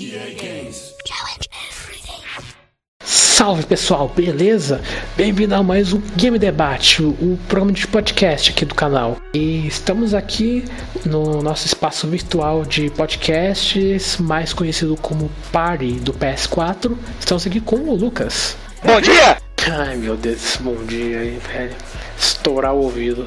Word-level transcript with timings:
EA 0.00 0.32
Games. 0.40 0.94
Salve 3.02 3.66
pessoal, 3.66 4.08
beleza? 4.08 4.80
Bem-vindo 5.16 5.56
a 5.56 5.62
mais 5.64 5.92
um 5.92 6.00
Game 6.14 6.38
Debate, 6.38 7.02
o, 7.02 7.08
o 7.08 7.38
programa 7.48 7.72
de 7.72 7.84
podcast 7.88 8.52
aqui 8.52 8.64
do 8.64 8.76
canal. 8.76 9.16
E 9.34 9.66
estamos 9.66 10.14
aqui 10.14 10.64
no 11.04 11.42
nosso 11.42 11.66
espaço 11.66 12.06
virtual 12.06 12.64
de 12.64 12.90
podcasts, 12.90 14.18
mais 14.18 14.52
conhecido 14.52 14.96
como 14.98 15.32
Party 15.50 15.94
do 15.94 16.14
PS4. 16.14 16.96
Estamos 17.18 17.44
aqui 17.44 17.60
com 17.60 17.78
o 17.78 17.96
Lucas. 17.96 18.56
Bom 18.84 19.00
dia! 19.00 19.38
Ai 19.68 19.96
meu 19.96 20.16
Deus, 20.16 20.58
bom 20.60 20.76
dia 20.84 21.18
aí, 21.18 21.40
velho. 21.52 21.74
Estourar 22.16 22.72
o 22.72 22.84
ouvido. 22.84 23.26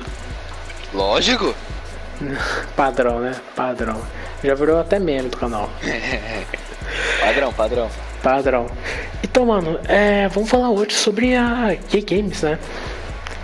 Lógico. 0.93 1.53
Padrão, 2.75 3.19
né? 3.19 3.35
Padrão. 3.55 4.01
Já 4.43 4.53
virou 4.55 4.79
até 4.79 4.99
meme 4.99 5.29
do 5.29 5.37
canal. 5.37 5.69
Padrão, 7.19 7.53
padrão. 7.53 7.89
Padrão. 8.21 8.67
Então, 9.23 9.45
mano, 9.45 9.79
é, 9.87 10.27
vamos 10.27 10.49
falar 10.49 10.69
hoje 10.69 10.93
sobre 10.93 11.35
a 11.35 11.73
EA 11.73 12.01
Games, 12.05 12.41
né? 12.41 12.59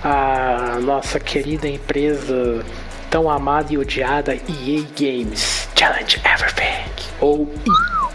A 0.03 0.79
nossa 0.81 1.19
querida 1.19 1.67
empresa 1.67 2.63
tão 3.09 3.29
amada 3.29 3.73
e 3.73 3.77
odiada 3.77 4.35
EA 4.35 4.83
Games. 4.95 5.67
Challenge 5.75 6.21
Everything. 6.25 6.91
Ou 7.19 7.51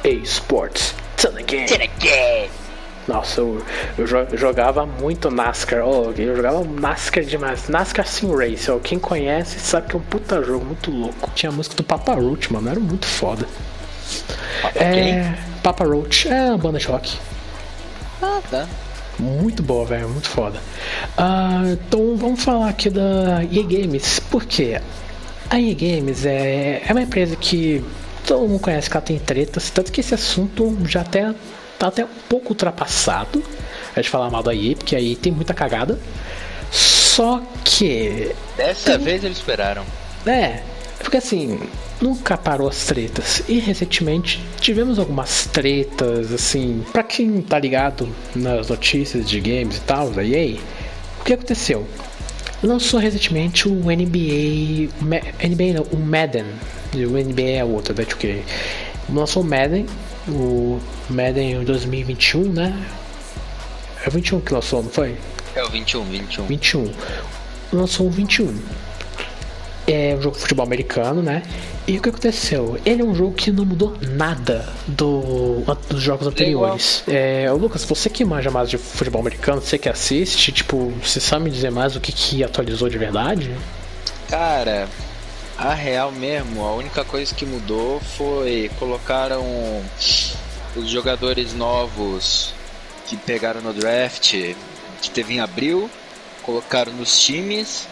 EA 0.05 0.23
Sports. 0.23 0.95
To 1.17 1.29
the 1.33 1.43
game. 1.43 2.62
Nossa, 3.13 3.41
eu, 3.41 3.63
eu 3.99 4.07
jo- 4.07 4.27
eu 4.31 4.39
jogava 4.39 4.87
muito 4.87 5.31
NASCAR. 5.31 5.87
Oh, 5.87 6.13
eu 6.17 6.35
jogava 6.37 6.65
NASCAR 6.65 7.23
demais. 7.25 7.69
NASCAR 7.69 8.07
Sim 8.07 8.35
Race. 8.35 8.71
ó, 8.71 8.79
quem 8.79 8.99
conhece 8.99 9.59
sabe 9.61 9.89
que 9.89 9.95
é 9.97 9.99
um 9.99 10.03
puta 10.03 10.43
jogo 10.43 10.65
muito 10.65 10.91
louco. 10.91 11.31
Tinha 11.35 11.51
a 11.51 11.55
música 11.55 11.77
do 11.77 11.83
Papa 11.85 12.15
Roach, 12.15 12.53
mano. 12.53 12.71
Era 12.71 12.81
muito 12.81 13.07
foda. 13.07 13.47
É. 14.75 15.35
Papa 15.63 15.85
Roach. 15.85 16.29
É 16.29 16.45
uma 16.51 16.59
banda 16.59 16.79
de 16.79 16.87
rock. 16.87 17.19
Ah, 18.23 18.41
tá. 18.51 18.67
Muito 19.19 19.63
boa, 19.63 19.85
velho, 19.85 20.09
muito 20.09 20.29
foda. 20.29 20.59
Ah, 21.17 21.63
então 21.67 22.17
vamos 22.17 22.43
falar 22.43 22.69
aqui 22.71 22.89
da 22.89 23.43
EA 23.45 23.63
Games. 23.63 24.19
Por 24.21 24.45
quê? 24.45 24.81
A 25.51 25.61
EA 25.61 25.75
Games 25.75 26.25
é, 26.25 26.83
é 26.89 26.93
uma 26.93 27.03
empresa 27.03 27.37
que 27.37 27.85
todo 28.27 28.49
mundo 28.49 28.61
conhece 28.61 28.89
que 28.89 28.97
ela 28.97 29.05
tem 29.05 29.19
tretas, 29.19 29.69
tanto 29.71 29.93
que 29.93 30.01
esse 30.01 30.15
assunto 30.15 30.77
já 30.87 31.03
até 31.03 31.35
tá 31.83 31.89
até 31.89 32.05
um 32.05 32.09
pouco 32.29 32.51
ultrapassado. 32.51 33.43
A 33.95 34.01
gente 34.01 34.09
falar 34.09 34.31
mal 34.31 34.43
da 34.43 34.55
EA, 34.55 34.77
porque 34.77 34.95
a 34.95 35.01
EA 35.01 35.17
tem 35.17 35.33
muita 35.33 35.53
cagada. 35.53 35.99
Só 36.71 37.43
que 37.65 38.31
Dessa 38.57 38.97
vez 38.97 39.25
eles 39.25 39.39
esperaram. 39.39 39.85
é, 40.25 40.63
porque 41.01 41.17
assim, 41.17 41.59
nunca 42.01 42.39
parou 42.39 42.69
as 42.69 42.87
tretas. 42.87 43.43
E 43.49 43.59
recentemente 43.59 44.41
tivemos 44.61 44.99
algumas 44.99 45.47
tretas, 45.47 46.33
assim, 46.33 46.85
pra 46.93 47.03
quem 47.03 47.43
tá 47.43 47.59
ligado 47.59 48.09
nas 48.35 48.69
notícias 48.69 49.29
de 49.29 49.41
games 49.41 49.79
e 49.79 49.81
tal, 49.81 50.11
da 50.11 50.25
EA, 50.25 50.57
o 51.21 51.25
que 51.25 51.33
aconteceu? 51.33 51.87
Lançou 52.63 53.01
recentemente 53.01 53.69
o 53.69 53.73
NBA. 53.73 54.89
NBA 55.03 55.75
não, 55.75 55.83
o 55.93 55.97
Madden. 55.97 56.45
E 56.95 57.05
o 57.05 57.11
NBA 57.11 57.43
é 57.59 57.65
outro, 57.65 57.93
da 57.93 58.05
2K. 58.05 58.41
Lançou 59.13 59.43
o 59.43 59.47
Madden, 59.47 59.87
o 60.29 60.81
Madden 61.11 61.65
2021, 61.65 62.45
né? 62.45 62.87
É 64.05 64.11
21 64.11 64.41
que 64.41 64.53
lançou, 64.53 64.83
não 64.83 64.91
foi? 64.91 65.17
É 65.55 65.63
o 65.63 65.69
21, 65.69 66.05
21. 66.05 66.47
21. 66.47 66.93
Lançou 67.73 68.07
o 68.07 68.11
21. 68.11 68.59
É 69.87 70.15
um 70.17 70.23
jogo 70.23 70.37
de 70.37 70.43
futebol 70.43 70.65
americano, 70.65 71.23
né? 71.23 71.43
E 71.87 71.99
o 71.99 72.01
que 72.01 72.09
aconteceu? 72.09 72.79
Ele 72.87 73.03
é 73.03 73.05
um 73.05 73.15
jogo 73.15 73.35
que 73.35 73.51
não 73.51 73.65
mudou 73.65 73.97
nada 74.01 74.69
do, 74.87 75.63
dos 75.89 76.01
jogos 76.01 76.27
anteriores. 76.27 77.03
É, 77.09 77.51
Lucas, 77.51 77.85
você 77.85 78.09
que 78.09 78.25
manja 78.25 78.51
mais 78.51 78.71
de 78.71 78.79
futebol 78.79 79.21
americano, 79.21 79.61
você 79.61 79.77
que 79.77 79.89
assiste, 79.89 80.53
tipo, 80.53 80.93
você 81.03 81.21
sabe 81.21 81.45
me 81.45 81.51
dizer 81.51 81.71
mais 81.71 81.97
o 81.97 82.01
que, 82.01 82.13
que 82.13 82.45
atualizou 82.45 82.89
de 82.89 82.97
verdade? 82.97 83.51
Cara, 84.29 84.89
a 85.59 85.75
real 85.75 86.11
mesmo, 86.11 86.65
a 86.65 86.73
única 86.75 87.05
coisa 87.05 87.35
que 87.35 87.45
mudou 87.45 88.01
foi 88.01 88.71
colocaram 88.79 89.45
os 90.77 90.89
jogadores 90.89 91.53
novos 91.53 92.53
que 93.07 93.17
pegaram 93.17 93.61
no 93.61 93.73
draft, 93.73 94.33
que 95.01 95.11
teve 95.11 95.35
em 95.35 95.41
abril, 95.41 95.91
colocaram 96.43 96.93
nos 96.93 97.21
times 97.21 97.87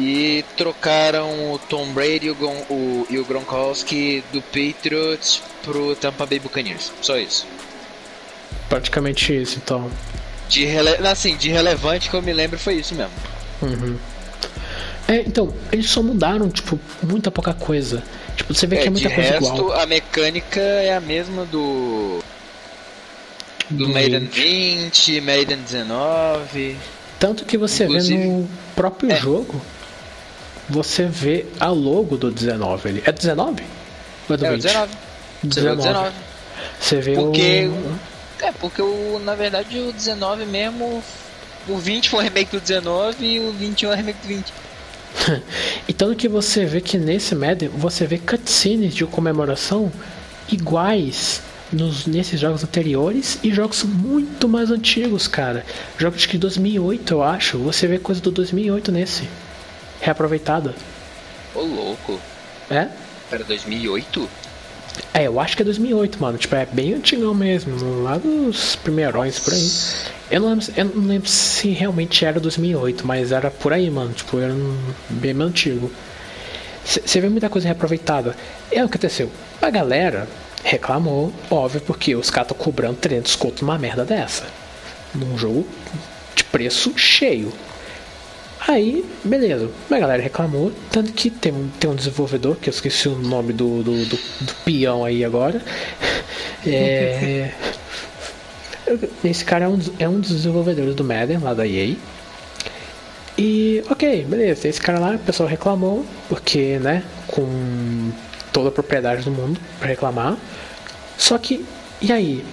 e 0.00 0.44
trocaram 0.56 1.52
o 1.52 1.58
Tom 1.58 1.86
Brady 1.92 2.26
e 2.26 2.30
o, 2.30 2.34
Gon- 2.34 2.64
o- 2.70 3.06
e 3.10 3.18
o 3.18 3.24
Gronkowski 3.24 4.24
do 4.32 4.40
Patriots 4.40 5.42
pro 5.62 5.94
Tampa 5.96 6.24
Bay 6.24 6.38
Buccaneers. 6.38 6.90
Só 7.02 7.18
isso. 7.18 7.46
Praticamente 8.68 9.36
isso, 9.40 9.58
então. 9.62 9.90
De, 10.48 10.64
rele... 10.64 11.06
assim, 11.06 11.36
de 11.36 11.50
relevante 11.50 12.08
que 12.08 12.16
eu 12.16 12.22
me 12.22 12.32
lembro 12.32 12.58
foi 12.58 12.74
isso 12.76 12.94
mesmo. 12.94 13.12
Uhum. 13.60 13.98
É, 15.12 15.20
então, 15.26 15.52
eles 15.70 15.90
só 15.90 16.02
mudaram, 16.02 16.48
tipo, 16.48 16.78
muita 17.02 17.30
pouca 17.30 17.52
coisa. 17.52 18.02
Tipo, 18.36 18.54
você 18.54 18.66
vê 18.66 18.76
que 18.76 18.82
é 18.82 18.84
de 18.84 18.90
muita 18.90 19.10
coisa 19.10 19.30
resto, 19.30 19.44
igual. 19.54 19.72
a 19.80 19.86
mecânica 19.86 20.60
é 20.60 20.94
a 20.94 21.00
mesma 21.00 21.44
do. 21.44 22.20
Do, 23.70 23.86
Do 23.86 23.88
Maiden 23.90 24.20
20. 24.26 24.34
20, 24.34 25.20
Maiden 25.20 25.58
19. 25.58 26.76
Tanto 27.18 27.44
que 27.44 27.56
você 27.56 27.84
Inclusive- 27.84 28.18
vê 28.22 28.26
no 28.28 28.48
próprio 28.74 29.12
É. 29.12 29.16
jogo, 29.16 29.60
você 30.68 31.04
vê 31.06 31.46
a 31.60 31.68
logo 31.68 32.16
do 32.16 32.30
19. 32.30 32.88
Ele 32.88 33.02
é 33.06 33.12
19? 33.12 33.62
Ou 34.28 34.34
é 34.34 34.36
do 34.38 34.44
É 34.46 34.48
o 34.50 34.52
20? 34.54 34.62
19. 34.62 34.92
Você 35.44 35.60
vê 35.60 35.68
o 35.70 35.76
19. 35.76 36.10
Você 36.80 37.00
vê 37.00 37.14
Porque- 37.14 37.66
o. 37.68 37.98
É, 38.44 38.52
porque 38.52 38.82
o, 38.82 39.20
na 39.24 39.34
verdade 39.34 39.78
o 39.78 39.92
19 39.92 40.44
mesmo. 40.46 41.02
O 41.68 41.76
20 41.78 42.10
foi 42.10 42.20
um 42.20 42.22
remake 42.24 42.50
do 42.56 42.60
19 42.60 43.24
e 43.24 43.38
o 43.40 43.52
21 43.52 43.90
é 43.90 43.94
um 43.94 43.96
remake 43.96 44.18
do 44.22 44.26
20. 44.28 44.52
E 45.88 45.92
tanto 45.92 46.16
que 46.16 46.28
você 46.28 46.64
vê 46.64 46.80
que 46.80 46.96
nesse 46.96 47.34
Madden 47.34 47.68
você 47.68 48.06
vê 48.06 48.18
cutscenes 48.18 48.94
de 48.94 49.04
comemoração 49.04 49.90
iguais 50.50 51.42
nos, 51.72 52.06
nesses 52.06 52.38
jogos 52.38 52.62
anteriores 52.62 53.38
e 53.42 53.52
jogos 53.52 53.82
muito 53.82 54.48
mais 54.48 54.70
antigos, 54.70 55.26
cara. 55.26 55.64
Jogos 55.98 56.22
de 56.22 56.38
2008, 56.38 57.14
eu 57.14 57.22
acho. 57.22 57.58
Você 57.58 57.86
vê 57.86 57.98
coisa 57.98 58.20
do 58.20 58.30
2008 58.30 58.92
nesse. 58.92 59.28
Reaproveitada. 60.00 60.74
Ô 61.54 61.62
louco. 61.62 62.20
É? 62.70 62.88
Era 63.30 63.44
2008? 63.44 64.28
É, 65.14 65.26
eu 65.26 65.38
acho 65.38 65.56
que 65.56 65.62
é 65.62 65.64
2008, 65.64 66.20
mano. 66.20 66.38
Tipo, 66.38 66.54
é 66.54 66.66
bem 66.66 66.94
antigão 66.94 67.34
mesmo. 67.34 68.02
Lá 68.02 68.18
dos 68.18 68.76
primeirões 68.76 69.38
por 69.38 69.52
aí. 69.52 69.70
Eu 70.30 70.40
não, 70.40 70.48
lembro, 70.50 70.66
eu 70.76 70.84
não 70.84 71.06
lembro 71.06 71.28
se 71.28 71.68
realmente 71.70 72.24
era 72.24 72.40
2008, 72.40 73.06
mas 73.06 73.32
era 73.32 73.50
por 73.50 73.72
aí, 73.72 73.90
mano. 73.90 74.12
Tipo, 74.12 74.38
era 74.38 74.52
um, 74.52 74.78
bem 75.10 75.32
antigo. 75.40 75.90
Você 76.84 77.20
vê 77.20 77.28
muita 77.28 77.48
coisa 77.48 77.68
reaproveitada. 77.68 78.34
É 78.70 78.84
o 78.84 78.88
que 78.88 78.96
aconteceu. 78.96 79.30
A 79.60 79.70
galera 79.70 80.26
reclamou, 80.64 81.32
óbvio, 81.50 81.80
porque 81.80 82.14
os 82.14 82.30
caras 82.30 82.50
estão 82.50 82.64
cobrando 82.64 82.96
300 82.96 83.36
conto 83.36 83.64
numa 83.64 83.78
merda 83.78 84.04
dessa. 84.04 84.44
Num 85.14 85.36
jogo 85.36 85.66
de 86.34 86.44
preço 86.44 86.96
cheio. 86.96 87.52
Aí, 88.68 89.04
beleza. 89.24 89.68
A 89.90 89.98
galera 89.98 90.22
reclamou. 90.22 90.72
Tanto 90.90 91.12
que 91.12 91.30
tem, 91.30 91.52
um- 91.52 91.68
tem 91.80 91.90
um 91.90 91.94
desenvolvedor, 91.94 92.56
que 92.56 92.68
eu 92.68 92.72
esqueci 92.72 93.08
o 93.08 93.16
nome 93.18 93.52
do, 93.52 93.82
do, 93.82 94.04
do, 94.04 94.16
do 94.16 94.54
peão 94.64 95.04
aí 95.04 95.24
agora. 95.24 95.60
É. 96.64 97.50
Esse 99.24 99.44
cara 99.44 99.64
é 99.64 99.68
um, 99.68 99.80
é 99.98 100.08
um 100.08 100.20
dos 100.20 100.30
desenvolvedores 100.30 100.94
do 100.94 101.02
Madden, 101.02 101.38
lá 101.38 101.54
da 101.54 101.66
EA. 101.66 101.96
E, 103.36 103.82
ok, 103.90 104.24
beleza. 104.28 104.68
Esse 104.68 104.80
cara 104.80 105.00
lá, 105.00 105.16
o 105.16 105.18
pessoal 105.18 105.48
reclamou, 105.48 106.06
porque, 106.28 106.78
né, 106.78 107.02
com 107.26 108.12
toda 108.52 108.68
a 108.68 108.72
propriedade 108.72 109.24
do 109.24 109.32
mundo 109.32 109.58
pra 109.80 109.88
reclamar. 109.88 110.36
Só 111.18 111.36
que, 111.36 111.64
e 112.00 112.12
aí? 112.12 112.44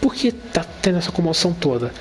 Por 0.00 0.14
que 0.14 0.32
tá 0.32 0.64
tendo 0.80 0.96
essa 0.96 1.12
comoção 1.12 1.52
toda? 1.52 1.92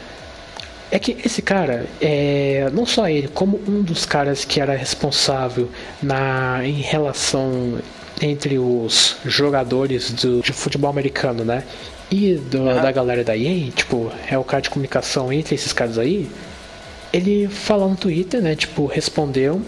É 0.90 0.98
que 1.00 1.18
esse 1.26 1.42
cara, 1.42 1.86
é, 2.00 2.70
não 2.74 2.86
só 2.86 3.10
ele, 3.10 3.28
como 3.28 3.60
um 3.68 3.82
dos 3.82 4.06
caras 4.06 4.46
que 4.46 4.62
era 4.62 4.74
responsável 4.76 5.70
na, 6.02 6.62
em 6.64 6.80
relação 6.82 7.78
entre 8.22 8.58
os 8.58 9.18
jogadores 9.26 10.12
do, 10.12 10.42
de 10.42 10.54
futebol 10.54 10.90
americano, 10.90 11.44
né? 11.44 11.64
E 12.10 12.36
do- 12.36 12.64
da 12.82 12.90
galera 12.92 13.22
da 13.24 13.36
EA, 13.36 13.70
tipo, 13.72 14.10
é 14.30 14.38
o 14.38 14.44
cara 14.46 14.62
de 14.62 14.70
comunicação 14.70 15.32
entre 15.32 15.56
esses 15.56 15.74
caras 15.74 15.98
aí. 15.98 16.30
Ele 17.12 17.48
falou 17.50 17.90
no 17.90 17.96
Twitter, 17.96 18.42
né? 18.42 18.56
Tipo, 18.56 18.86
respondeu, 18.86 19.62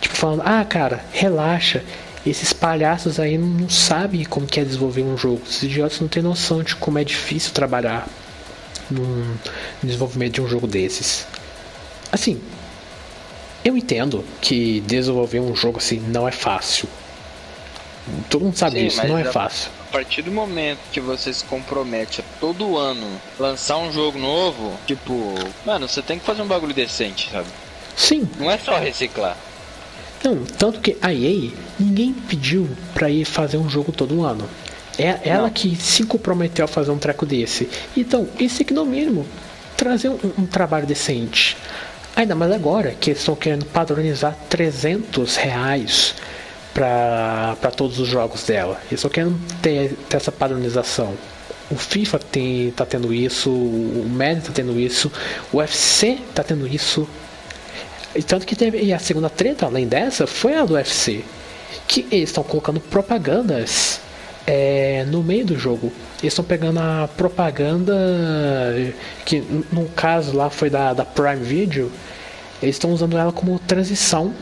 tipo, 0.00 0.14
falando: 0.16 0.42
Ah, 0.44 0.64
cara, 0.64 1.04
relaxa. 1.12 1.82
Esses 2.24 2.52
palhaços 2.52 3.18
aí 3.18 3.38
não 3.38 3.68
sabem 3.70 4.24
como 4.24 4.46
que 4.46 4.60
é 4.60 4.64
desenvolver 4.64 5.02
um 5.02 5.16
jogo. 5.16 5.40
Esses 5.48 5.62
idiotas 5.62 6.00
não 6.00 6.06
têm 6.08 6.22
noção 6.22 6.62
de 6.62 6.76
como 6.76 6.98
é 6.98 7.04
difícil 7.04 7.50
trabalhar 7.52 8.06
num 8.90 9.36
desenvolvimento 9.82 10.34
de 10.34 10.40
um 10.42 10.48
jogo 10.48 10.66
desses. 10.66 11.26
Assim, 12.12 12.40
eu 13.64 13.76
entendo 13.76 14.24
que 14.40 14.80
desenvolver 14.80 15.40
um 15.40 15.54
jogo 15.54 15.78
assim 15.78 16.00
não 16.00 16.26
é 16.26 16.32
fácil. 16.32 16.88
Todo 18.28 18.44
mundo 18.44 18.56
sabe 18.56 18.78
Sim, 18.80 18.84
disso, 18.88 19.06
não 19.06 19.16
é 19.18 19.22
a- 19.22 19.32
fácil. 19.32 19.70
partir 19.92 20.22
do 20.22 20.30
momento 20.32 20.78
que 20.92 21.00
você 21.00 21.32
se 21.32 21.44
compromete 21.44 22.20
a 22.20 22.24
todo 22.40 22.76
ano 22.78 23.06
lançar 23.38 23.76
um 23.78 23.92
jogo 23.92 24.18
novo, 24.18 24.72
tipo, 24.86 25.34
mano, 25.64 25.86
você 25.88 26.00
tem 26.02 26.18
que 26.18 26.24
fazer 26.24 26.42
um 26.42 26.46
bagulho 26.46 26.72
decente, 26.74 27.28
sabe? 27.30 27.46
Sim. 27.96 28.28
Não 28.38 28.50
é 28.50 28.56
só 28.58 28.78
reciclar. 28.78 29.36
Não, 30.24 30.44
tanto 30.44 30.80
que 30.80 30.96
a 31.00 31.12
EA, 31.12 31.50
ninguém 31.78 32.12
pediu 32.12 32.68
pra 32.94 33.08
ir 33.10 33.24
fazer 33.24 33.56
um 33.58 33.68
jogo 33.68 33.90
todo 33.92 34.22
ano. 34.24 34.48
É 34.98 35.18
ela 35.24 35.44
Não. 35.44 35.50
que 35.50 35.74
se 35.76 36.04
comprometeu 36.04 36.64
a 36.64 36.68
fazer 36.68 36.90
um 36.90 36.98
treco 36.98 37.24
desse. 37.24 37.68
Então, 37.96 38.28
esse 38.38 38.62
aqui 38.62 38.74
no 38.74 38.84
mínimo, 38.84 39.26
trazer 39.76 40.08
um, 40.08 40.18
um 40.38 40.46
trabalho 40.46 40.86
decente. 40.86 41.56
Ainda 42.14 42.34
mais 42.34 42.52
agora 42.52 42.94
que 42.98 43.10
eles 43.10 43.20
estão 43.20 43.34
querendo 43.34 43.64
padronizar 43.64 44.36
300 44.48 45.36
reais 45.36 46.14
para 46.74 47.70
todos 47.76 47.98
os 47.98 48.08
jogos 48.08 48.44
dela. 48.44 48.80
Eles 48.90 49.00
estão 49.00 49.10
querendo 49.10 49.38
ter, 49.62 49.94
ter 50.08 50.16
essa 50.16 50.32
padronização. 50.32 51.14
O 51.70 51.76
FIFA 51.76 52.18
tem, 52.18 52.70
tá 52.72 52.84
tendo 52.84 53.14
isso, 53.14 53.50
o 53.50 54.06
Madden 54.10 54.40
tá 54.40 54.50
tendo 54.52 54.78
isso, 54.78 55.10
o 55.52 55.58
UFC 55.58 56.18
tá 56.34 56.42
tendo 56.42 56.66
isso. 56.66 57.08
E 58.14 58.22
tanto 58.22 58.44
que 58.44 58.56
teve 58.56 58.82
e 58.82 58.92
a 58.92 58.98
segunda 58.98 59.30
treta, 59.30 59.66
além 59.66 59.86
dessa, 59.86 60.26
foi 60.26 60.56
a 60.56 60.64
do 60.64 60.74
UFC. 60.74 61.24
Que 61.86 62.06
eles 62.10 62.30
estão 62.30 62.42
colocando 62.42 62.80
propagandas 62.80 64.00
é, 64.46 65.04
no 65.08 65.22
meio 65.22 65.44
do 65.44 65.58
jogo. 65.58 65.92
Eles 66.20 66.32
estão 66.32 66.44
pegando 66.44 66.78
a 66.78 67.08
propaganda, 67.16 67.94
que 69.24 69.42
no 69.72 69.86
caso 69.88 70.36
lá 70.36 70.50
foi 70.50 70.68
da, 70.68 70.92
da 70.92 71.04
Prime 71.04 71.36
Video, 71.36 71.90
eles 72.62 72.76
estão 72.76 72.92
usando 72.92 73.16
ela 73.16 73.32
como 73.32 73.58
transição. 73.58 74.32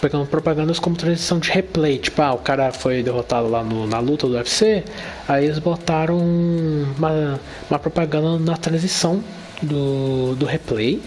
Pegando 0.00 0.26
propagandas 0.26 0.78
como 0.78 0.96
transição 0.96 1.38
de 1.38 1.50
replay. 1.50 1.98
Tipo, 1.98 2.22
ah, 2.22 2.34
o 2.34 2.38
cara 2.38 2.72
foi 2.72 3.02
derrotado 3.02 3.48
lá 3.48 3.64
no, 3.64 3.86
na 3.86 3.98
luta 3.98 4.26
do 4.28 4.34
UFC. 4.34 4.84
Aí 5.26 5.46
eles 5.46 5.58
botaram 5.58 6.18
uma, 6.18 7.40
uma 7.68 7.78
propaganda 7.78 8.38
na 8.38 8.56
transição 8.56 9.22
do, 9.60 10.36
do 10.36 10.46
replay. 10.46 11.02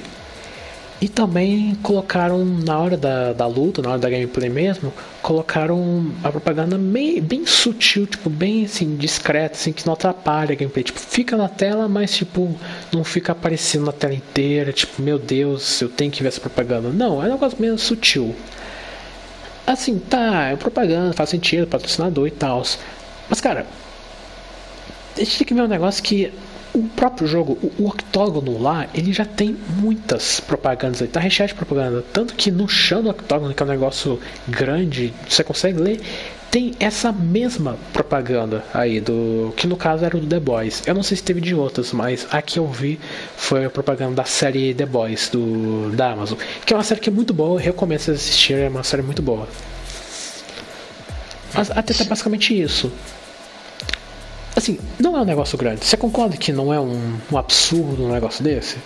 E 1.01 1.09
também 1.09 1.73
colocaram 1.81 2.45
na 2.45 2.77
hora 2.77 2.95
da, 2.95 3.33
da 3.33 3.47
luta, 3.47 3.81
na 3.81 3.89
hora 3.89 3.97
da 3.97 4.07
gameplay 4.07 4.51
mesmo, 4.51 4.93
colocaram 5.23 6.13
a 6.23 6.29
propaganda 6.29 6.77
bem, 6.77 7.19
bem 7.19 7.43
sutil, 7.43 8.05
tipo, 8.05 8.29
bem 8.29 8.65
assim, 8.65 8.95
discreta, 8.97 9.55
assim, 9.55 9.73
que 9.73 9.83
não 9.83 9.93
atrapalha 9.93 10.51
a 10.51 10.55
gameplay. 10.55 10.83
Tipo, 10.83 10.99
fica 10.99 11.35
na 11.35 11.49
tela, 11.49 11.87
mas 11.89 12.15
tipo, 12.15 12.55
não 12.93 13.03
fica 13.03 13.31
aparecendo 13.31 13.85
na 13.85 13.91
tela 13.91 14.13
inteira, 14.13 14.71
tipo, 14.71 15.01
meu 15.01 15.17
Deus, 15.17 15.81
eu 15.81 15.89
tenho 15.89 16.11
que 16.11 16.21
ver 16.21 16.29
essa 16.29 16.39
propaganda. 16.39 16.89
Não, 16.89 17.23
é 17.23 17.25
um 17.25 17.31
negócio 17.31 17.57
meio 17.59 17.79
sutil. 17.79 18.35
Assim, 19.65 19.97
tá, 19.97 20.49
é 20.49 20.55
propaganda, 20.55 21.13
faz 21.13 21.31
sentido, 21.31 21.65
patrocinador 21.65 22.27
e 22.27 22.31
tal. 22.31 22.61
Mas 23.27 23.41
cara, 23.41 23.65
a 25.15 25.19
gente 25.19 25.37
tem 25.39 25.47
que 25.47 25.53
ver 25.55 25.63
um 25.63 25.67
negócio 25.67 26.03
que 26.03 26.31
o 26.73 26.83
próprio 26.83 27.27
jogo, 27.27 27.57
o, 27.61 27.83
o 27.83 27.87
octógono 27.87 28.61
lá, 28.61 28.87
ele 28.93 29.11
já 29.11 29.25
tem 29.25 29.57
muitas 29.77 30.39
propagandas, 30.39 31.01
ele 31.01 31.11
tá 31.11 31.19
recheado 31.19 31.51
de 31.51 31.55
propaganda. 31.55 32.03
Tanto 32.13 32.33
que 32.33 32.49
no 32.49 32.67
chão 32.67 33.03
do 33.03 33.09
octógono, 33.09 33.53
que 33.53 33.61
é 33.61 33.65
um 33.65 33.69
negócio 33.69 34.19
grande, 34.47 35.13
você 35.27 35.43
consegue 35.43 35.79
ler, 35.79 36.01
tem 36.49 36.73
essa 36.79 37.13
mesma 37.13 37.77
propaganda 37.93 38.63
aí, 38.73 38.99
do 38.99 39.53
que 39.55 39.65
no 39.65 39.77
caso 39.77 40.03
era 40.03 40.17
do 40.17 40.27
The 40.27 40.39
Boys. 40.39 40.83
Eu 40.85 40.93
não 40.93 41.01
sei 41.01 41.15
se 41.15 41.23
teve 41.23 41.39
de 41.39 41.55
outras, 41.55 41.93
mas 41.93 42.27
a 42.29 42.41
que 42.41 42.59
eu 42.59 42.67
vi 42.67 42.99
foi 43.37 43.63
a 43.63 43.69
propaganda 43.69 44.15
da 44.15 44.25
série 44.25 44.73
The 44.73 44.85
Boys 44.85 45.29
do, 45.29 45.89
da 45.95 46.11
Amazon, 46.11 46.37
que 46.65 46.73
é 46.73 46.77
uma 46.77 46.83
série 46.83 46.99
que 46.99 47.09
é 47.09 47.11
muito 47.11 47.33
boa, 47.33 47.51
eu 47.59 47.63
recomendo 47.63 47.99
vocês 47.99 48.17
assistirem, 48.17 48.65
é 48.65 48.69
uma 48.69 48.83
série 48.83 49.01
muito 49.01 49.21
boa. 49.21 49.47
Mas 51.53 51.71
até 51.71 51.93
tá 51.93 52.03
basicamente 52.03 52.59
isso. 52.59 52.91
Assim, 54.55 54.79
não 54.99 55.17
é 55.17 55.21
um 55.21 55.25
negócio 55.25 55.57
grande. 55.57 55.85
Você 55.85 55.95
concorda 55.97 56.35
que 56.35 56.51
não 56.51 56.73
é 56.73 56.79
um, 56.79 57.17
um 57.31 57.37
absurdo 57.37 58.05
um 58.05 58.11
negócio 58.11 58.43
desse? 58.43 58.77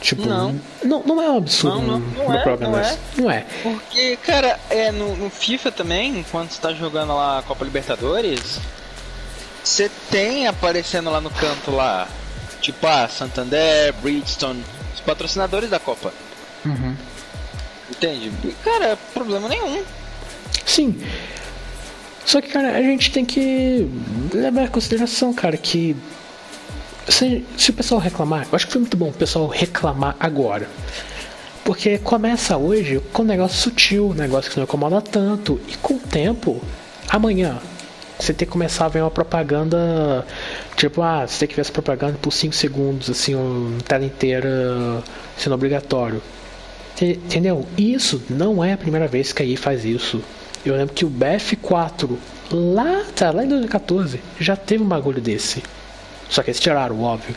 Tipo, 0.00 0.26
não. 0.28 0.60
Não, 0.82 1.02
não 1.02 1.22
é 1.22 1.30
um 1.30 1.38
absurdo 1.38 1.78
não, 1.80 1.98
não, 1.98 1.98
não 1.98 2.28
no, 2.28 2.34
é, 2.34 2.42
programa 2.42 2.76
não 2.76 2.84
é. 2.84 2.98
não 3.16 3.30
é. 3.30 3.46
Porque, 3.62 4.16
cara, 4.18 4.60
é, 4.68 4.92
no, 4.92 5.16
no 5.16 5.30
FIFA 5.30 5.72
também, 5.72 6.18
enquanto 6.18 6.50
você 6.50 6.60
tá 6.60 6.74
jogando 6.74 7.14
lá 7.14 7.38
a 7.38 7.42
Copa 7.42 7.64
Libertadores, 7.64 8.60
você 9.62 9.90
tem 10.10 10.46
aparecendo 10.46 11.10
lá 11.10 11.22
no 11.22 11.30
canto 11.30 11.70
lá, 11.70 12.06
tipo, 12.60 12.86
ah, 12.86 13.08
Santander, 13.08 13.94
Bridgestone, 14.02 14.62
os 14.94 15.00
patrocinadores 15.00 15.70
da 15.70 15.80
Copa. 15.80 16.12
Uhum. 16.66 16.94
Entende? 17.90 18.30
Cara, 18.62 18.98
problema 19.14 19.48
nenhum. 19.48 19.82
Sim. 20.66 21.02
Só 22.24 22.40
que, 22.40 22.48
cara, 22.48 22.76
a 22.76 22.82
gente 22.82 23.10
tem 23.10 23.24
que 23.24 23.88
levar 24.32 24.64
em 24.64 24.68
consideração, 24.68 25.32
cara, 25.34 25.56
que 25.56 25.94
se, 27.08 27.44
se 27.56 27.70
o 27.70 27.74
pessoal 27.74 28.00
reclamar, 28.00 28.46
eu 28.50 28.56
acho 28.56 28.66
que 28.66 28.72
foi 28.72 28.80
muito 28.80 28.96
bom 28.96 29.08
o 29.08 29.12
pessoal 29.12 29.46
reclamar 29.46 30.16
agora. 30.18 30.68
Porque 31.64 31.98
começa 31.98 32.56
hoje 32.56 33.00
com 33.12 33.22
um 33.22 33.26
negócio 33.26 33.56
sutil, 33.56 34.10
um 34.10 34.14
negócio 34.14 34.50
que 34.50 34.56
não 34.56 34.64
incomoda 34.64 35.00
tanto, 35.00 35.60
e 35.68 35.76
com 35.76 35.94
o 35.94 35.98
tempo, 35.98 36.62
amanhã, 37.08 37.58
você 38.18 38.32
tem 38.32 38.46
que 38.46 38.52
começar 38.52 38.86
a 38.86 38.88
ver 38.88 39.00
uma 39.00 39.10
propaganda, 39.10 40.26
tipo, 40.76 41.02
ah, 41.02 41.26
você 41.26 41.40
tem 41.40 41.48
que 41.48 41.54
ver 41.54 41.62
essa 41.62 41.72
propaganda 41.72 42.18
por 42.20 42.32
5 42.32 42.54
segundos, 42.54 43.10
assim, 43.10 43.34
uma 43.34 43.80
tela 43.82 44.04
inteira 44.04 45.02
sendo 45.36 45.54
obrigatório. 45.54 46.22
Entendeu? 47.00 47.66
Isso 47.76 48.22
não 48.30 48.62
é 48.62 48.72
a 48.72 48.78
primeira 48.78 49.08
vez 49.08 49.32
que 49.32 49.42
a 49.42 49.46
EA 49.46 49.58
faz 49.58 49.84
isso. 49.84 50.22
Eu 50.64 50.76
lembro 50.76 50.94
que 50.94 51.04
o 51.04 51.10
BF4, 51.10 52.16
lá, 52.50 53.04
tá, 53.14 53.30
lá 53.30 53.44
em 53.44 53.48
2014, 53.48 54.20
já 54.40 54.56
teve 54.56 54.82
um 54.82 54.86
bagulho 54.86 55.20
desse. 55.20 55.62
Só 56.28 56.42
que 56.42 56.50
eles 56.50 56.58
tiraram, 56.58 57.00
óbvio. 57.02 57.34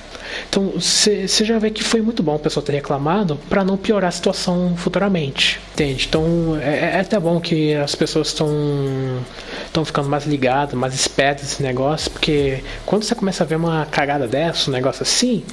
Então 0.49 0.71
você 0.75 1.27
já 1.27 1.59
vê 1.59 1.69
que 1.69 1.83
foi 1.83 2.01
muito 2.01 2.23
bom 2.23 2.35
o 2.35 2.39
pessoal 2.39 2.65
ter 2.65 2.73
reclamado 2.73 3.37
para 3.49 3.63
não 3.63 3.77
piorar 3.77 4.07
a 4.07 4.11
situação 4.11 4.75
futuramente. 4.77 5.59
Entende? 5.73 6.05
Então 6.07 6.57
é, 6.61 6.95
é 6.95 6.99
até 6.99 7.19
bom 7.19 7.39
que 7.39 7.75
as 7.75 7.93
pessoas 7.95 8.29
estão 8.29 8.49
estão 9.65 9.85
ficando 9.85 10.09
mais 10.09 10.25
ligadas, 10.25 10.73
mais 10.73 10.93
espertas 10.93 11.43
nesse 11.43 11.63
negócio, 11.63 12.09
porque 12.09 12.63
quando 12.85 13.03
você 13.03 13.13
começa 13.13 13.43
a 13.43 13.47
ver 13.47 13.55
uma 13.55 13.85
cagada 13.85 14.27
dessa, 14.27 14.69
um 14.71 14.73
negócio 14.73 15.03
assim, 15.03 15.43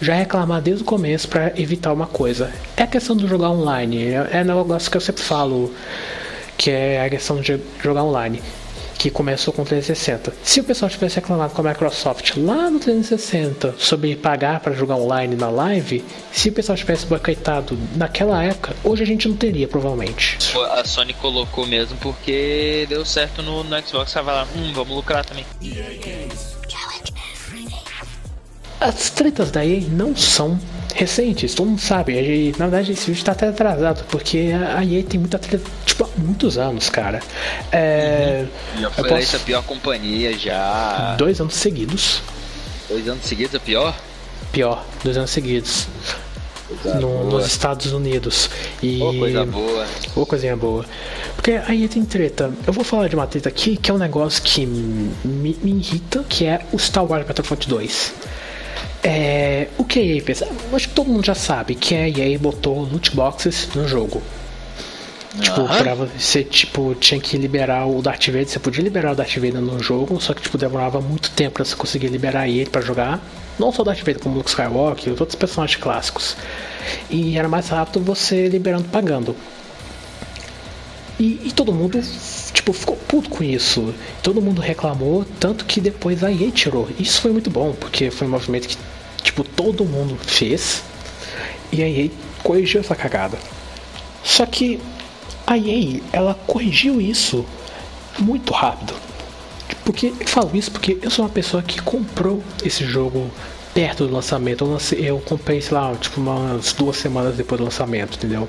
já 0.00 0.14
reclamar 0.14 0.60
desde 0.62 0.82
o 0.82 0.86
começo 0.86 1.28
para 1.28 1.52
evitar 1.56 1.92
uma 1.92 2.06
coisa. 2.06 2.50
É 2.76 2.82
a 2.82 2.86
questão 2.86 3.14
do 3.14 3.28
jogar 3.28 3.50
online. 3.50 4.08
É, 4.08 4.28
é 4.32 4.42
um 4.42 4.44
negócio 4.44 4.90
que 4.90 4.96
eu 4.96 5.00
sempre 5.00 5.22
falo 5.22 5.72
que 6.60 6.70
é 6.70 7.02
a 7.02 7.08
questão 7.08 7.40
de 7.40 7.58
jogar 7.82 8.04
online, 8.04 8.42
que 8.98 9.10
começou 9.10 9.50
com 9.50 9.64
360. 9.64 10.30
Se 10.44 10.60
o 10.60 10.64
pessoal 10.64 10.90
tivesse 10.90 11.16
reclamado 11.16 11.54
com 11.54 11.66
a 11.66 11.70
Microsoft 11.70 12.36
lá 12.36 12.70
no 12.70 12.78
360 12.78 13.76
sobre 13.78 14.14
pagar 14.14 14.60
para 14.60 14.74
jogar 14.74 14.96
online 14.96 15.36
na 15.36 15.48
live, 15.48 16.04
se 16.30 16.50
o 16.50 16.52
pessoal 16.52 16.76
tivesse 16.76 17.06
boicotado 17.06 17.78
naquela 17.96 18.44
época, 18.44 18.76
hoje 18.84 19.02
a 19.02 19.06
gente 19.06 19.26
não 19.26 19.36
teria, 19.36 19.66
provavelmente. 19.66 20.36
A 20.72 20.84
Sony 20.84 21.14
colocou 21.14 21.66
mesmo 21.66 21.96
porque 21.96 22.84
deu 22.90 23.06
certo 23.06 23.42
no, 23.42 23.64
no 23.64 23.80
Xbox, 23.80 24.12
tava 24.12 24.30
lá, 24.30 24.46
hum, 24.54 24.70
vamos 24.74 24.94
lucrar 24.94 25.24
também. 25.24 25.46
As 28.78 29.08
tretas 29.08 29.50
da 29.50 29.64
EA 29.64 29.80
não 29.90 30.14
são 30.14 30.60
recentes, 30.94 31.54
todo 31.54 31.68
mundo 31.68 31.80
sabe. 31.80 32.52
Na 32.58 32.66
verdade, 32.66 32.92
esse 32.92 33.06
vídeo 33.06 33.20
está 33.20 33.32
até 33.32 33.48
atrasado, 33.48 34.04
porque 34.08 34.50
a 34.52 34.84
EA 34.84 35.02
tem 35.02 35.18
muita 35.20 35.38
treta, 35.38 35.64
há 36.04 36.20
muitos 36.20 36.58
anos, 36.58 36.88
cara. 36.88 37.20
É, 37.72 38.46
uhum. 38.74 38.80
Já 38.82 38.90
foi 38.90 39.08
posso... 39.08 39.36
a 39.36 39.38
pior 39.40 39.62
companhia 39.62 40.36
já. 40.36 41.14
Dois 41.16 41.40
anos 41.40 41.54
seguidos. 41.54 42.22
Dois 42.88 43.08
anos 43.08 43.24
seguidos 43.24 43.54
é 43.54 43.58
pior? 43.58 43.96
Pior, 44.52 44.84
dois 45.04 45.16
anos 45.16 45.30
seguidos. 45.30 45.86
No, 47.00 47.24
nos 47.24 47.46
Estados 47.46 47.92
Unidos. 47.92 48.48
E... 48.82 49.02
Oh, 49.02 49.12
coisa 49.18 49.44
boa. 49.44 49.86
Oh, 50.14 50.24
coisinha 50.24 50.56
boa. 50.56 50.84
Porque 51.34 51.52
aí 51.66 51.88
tem 51.88 52.04
treta. 52.04 52.52
Eu 52.66 52.72
vou 52.72 52.84
falar 52.84 53.08
de 53.08 53.16
uma 53.16 53.26
treta 53.26 53.48
aqui 53.48 53.76
que 53.76 53.90
é 53.90 53.94
um 53.94 53.98
negócio 53.98 54.42
que 54.42 54.64
me, 54.66 55.56
me 55.62 55.72
irrita, 55.72 56.24
que 56.28 56.46
é 56.46 56.64
o 56.72 56.78
Star 56.78 57.04
Wars 57.04 57.26
Battlefront 57.26 57.68
2. 57.68 58.12
É, 59.02 59.68
o 59.78 59.84
que 59.84 59.98
a 59.98 60.02
EA 60.02 60.22
fez? 60.22 60.42
Acho 60.72 60.88
que 60.88 60.94
todo 60.94 61.08
mundo 61.08 61.24
já 61.24 61.34
sabe 61.34 61.74
que 61.74 61.94
a 61.94 62.08
EA 62.08 62.38
botou 62.38 62.82
loot 62.82 63.14
boxes 63.16 63.68
no 63.74 63.88
jogo. 63.88 64.22
Tipo, 65.38 65.64
pra 65.64 65.94
você 65.94 66.42
tipo, 66.42 66.94
tinha 66.96 67.20
que 67.20 67.36
liberar 67.36 67.86
o 67.86 68.02
Darth 68.02 68.26
Vader, 68.26 68.48
você 68.48 68.58
podia 68.58 68.82
liberar 68.82 69.12
o 69.12 69.14
Darth 69.14 69.34
Vader 69.34 69.60
no 69.60 69.80
jogo, 69.80 70.20
só 70.20 70.34
que 70.34 70.42
tipo, 70.42 70.58
demorava 70.58 71.00
muito 71.00 71.30
tempo 71.30 71.54
pra 71.54 71.64
você 71.64 71.76
conseguir 71.76 72.08
liberar 72.08 72.48
ele 72.48 72.68
para 72.68 72.80
jogar. 72.80 73.22
Não 73.56 73.70
só 73.70 73.82
o 73.82 73.84
Darth 73.84 74.00
Vader, 74.00 74.18
como 74.18 74.34
o 74.34 74.38
Luke 74.38 74.50
Skywalker 74.50 75.08
e 75.08 75.10
outros 75.10 75.36
personagens 75.36 75.80
clássicos. 75.80 76.36
E 77.08 77.38
era 77.38 77.48
mais 77.48 77.68
rápido 77.68 78.00
você 78.00 78.48
liberando 78.48 78.88
pagando. 78.88 79.36
E, 81.18 81.38
e, 81.44 81.52
todo 81.52 81.72
mundo 81.72 82.00
tipo, 82.52 82.72
ficou 82.72 82.96
puto 82.96 83.28
com 83.28 83.44
isso. 83.44 83.94
Todo 84.22 84.40
mundo 84.40 84.60
reclamou, 84.60 85.24
tanto 85.38 85.64
que 85.64 85.80
depois 85.80 86.24
a 86.24 86.32
EA 86.32 86.50
tirou. 86.50 86.88
Isso 86.98 87.20
foi 87.20 87.30
muito 87.30 87.50
bom, 87.50 87.72
porque 87.78 88.10
foi 88.10 88.26
um 88.26 88.30
movimento 88.30 88.66
que 88.66 88.76
tipo, 89.22 89.44
todo 89.44 89.84
mundo 89.84 90.18
fez. 90.26 90.82
E 91.70 91.82
a 91.82 91.88
EA 91.88 92.10
corrigiu 92.42 92.80
essa 92.80 92.96
cagada. 92.96 93.38
Só 94.24 94.44
que 94.46 94.80
a 95.50 95.58
EA, 95.58 96.00
ela 96.12 96.34
corrigiu 96.46 97.00
isso 97.00 97.44
muito 98.20 98.52
rápido. 98.52 98.94
Porque 99.84 100.12
eu 100.20 100.28
falo 100.28 100.50
isso 100.54 100.70
porque 100.70 100.96
eu 101.02 101.10
sou 101.10 101.24
uma 101.24 101.30
pessoa 101.30 101.60
que 101.60 101.82
comprou 101.82 102.40
esse 102.64 102.84
jogo 102.84 103.28
perto 103.74 104.06
do 104.06 104.14
lançamento. 104.14 104.62
Eu, 104.62 104.70
lancei, 104.70 105.10
eu 105.10 105.18
comprei, 105.18 105.60
sei 105.60 105.76
lá, 105.76 105.92
tipo 105.96 106.20
umas 106.20 106.72
duas 106.72 106.96
semanas 106.98 107.36
depois 107.36 107.58
do 107.58 107.64
lançamento, 107.64 108.16
entendeu? 108.16 108.48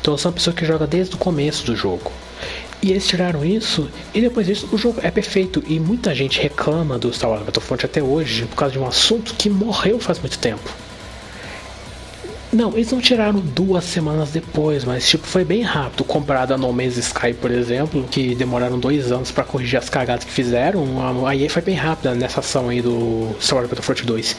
Então 0.00 0.14
eu 0.14 0.18
sou 0.18 0.30
uma 0.30 0.34
pessoa 0.34 0.52
que 0.52 0.66
joga 0.66 0.84
desde 0.84 1.14
o 1.14 1.18
começo 1.18 1.64
do 1.64 1.76
jogo. 1.76 2.10
E 2.82 2.90
eles 2.90 3.06
tiraram 3.06 3.44
isso, 3.44 3.88
e 4.12 4.20
depois 4.20 4.44
disso 4.48 4.68
o 4.72 4.76
jogo 4.76 4.98
é 5.00 5.12
perfeito. 5.12 5.62
E 5.68 5.78
muita 5.78 6.12
gente 6.12 6.40
reclama 6.40 6.98
do 6.98 7.12
Star 7.12 7.30
Wars 7.30 7.44
Battlefront 7.44 7.86
até 7.86 8.02
hoje 8.02 8.46
por 8.46 8.56
causa 8.56 8.72
de 8.72 8.80
um 8.80 8.86
assunto 8.88 9.32
que 9.34 9.48
morreu 9.48 10.00
faz 10.00 10.18
muito 10.18 10.36
tempo. 10.40 10.68
Não, 12.52 12.74
eles 12.74 12.92
não 12.92 13.00
tiraram 13.00 13.40
duas 13.40 13.82
semanas 13.82 14.30
depois, 14.30 14.84
mas 14.84 15.08
tipo, 15.08 15.26
foi 15.26 15.42
bem 15.42 15.62
rápido 15.62 16.04
comparado 16.04 16.52
a 16.52 16.58
No 16.58 16.70
Man's 16.70 16.98
Sky, 16.98 17.32
por 17.32 17.50
exemplo, 17.50 18.06
que 18.10 18.34
demoraram 18.34 18.78
dois 18.78 19.10
anos 19.10 19.30
para 19.30 19.42
corrigir 19.42 19.78
as 19.78 19.88
cagadas 19.88 20.24
que 20.24 20.30
fizeram. 20.30 20.84
A 21.26 21.48
foi 21.48 21.62
bem 21.62 21.74
rápida 21.74 22.14
nessa 22.14 22.40
ação 22.40 22.68
aí 22.68 22.82
do 22.82 23.34
Star 23.40 23.62
Battlefront 23.62 24.04
2. 24.04 24.36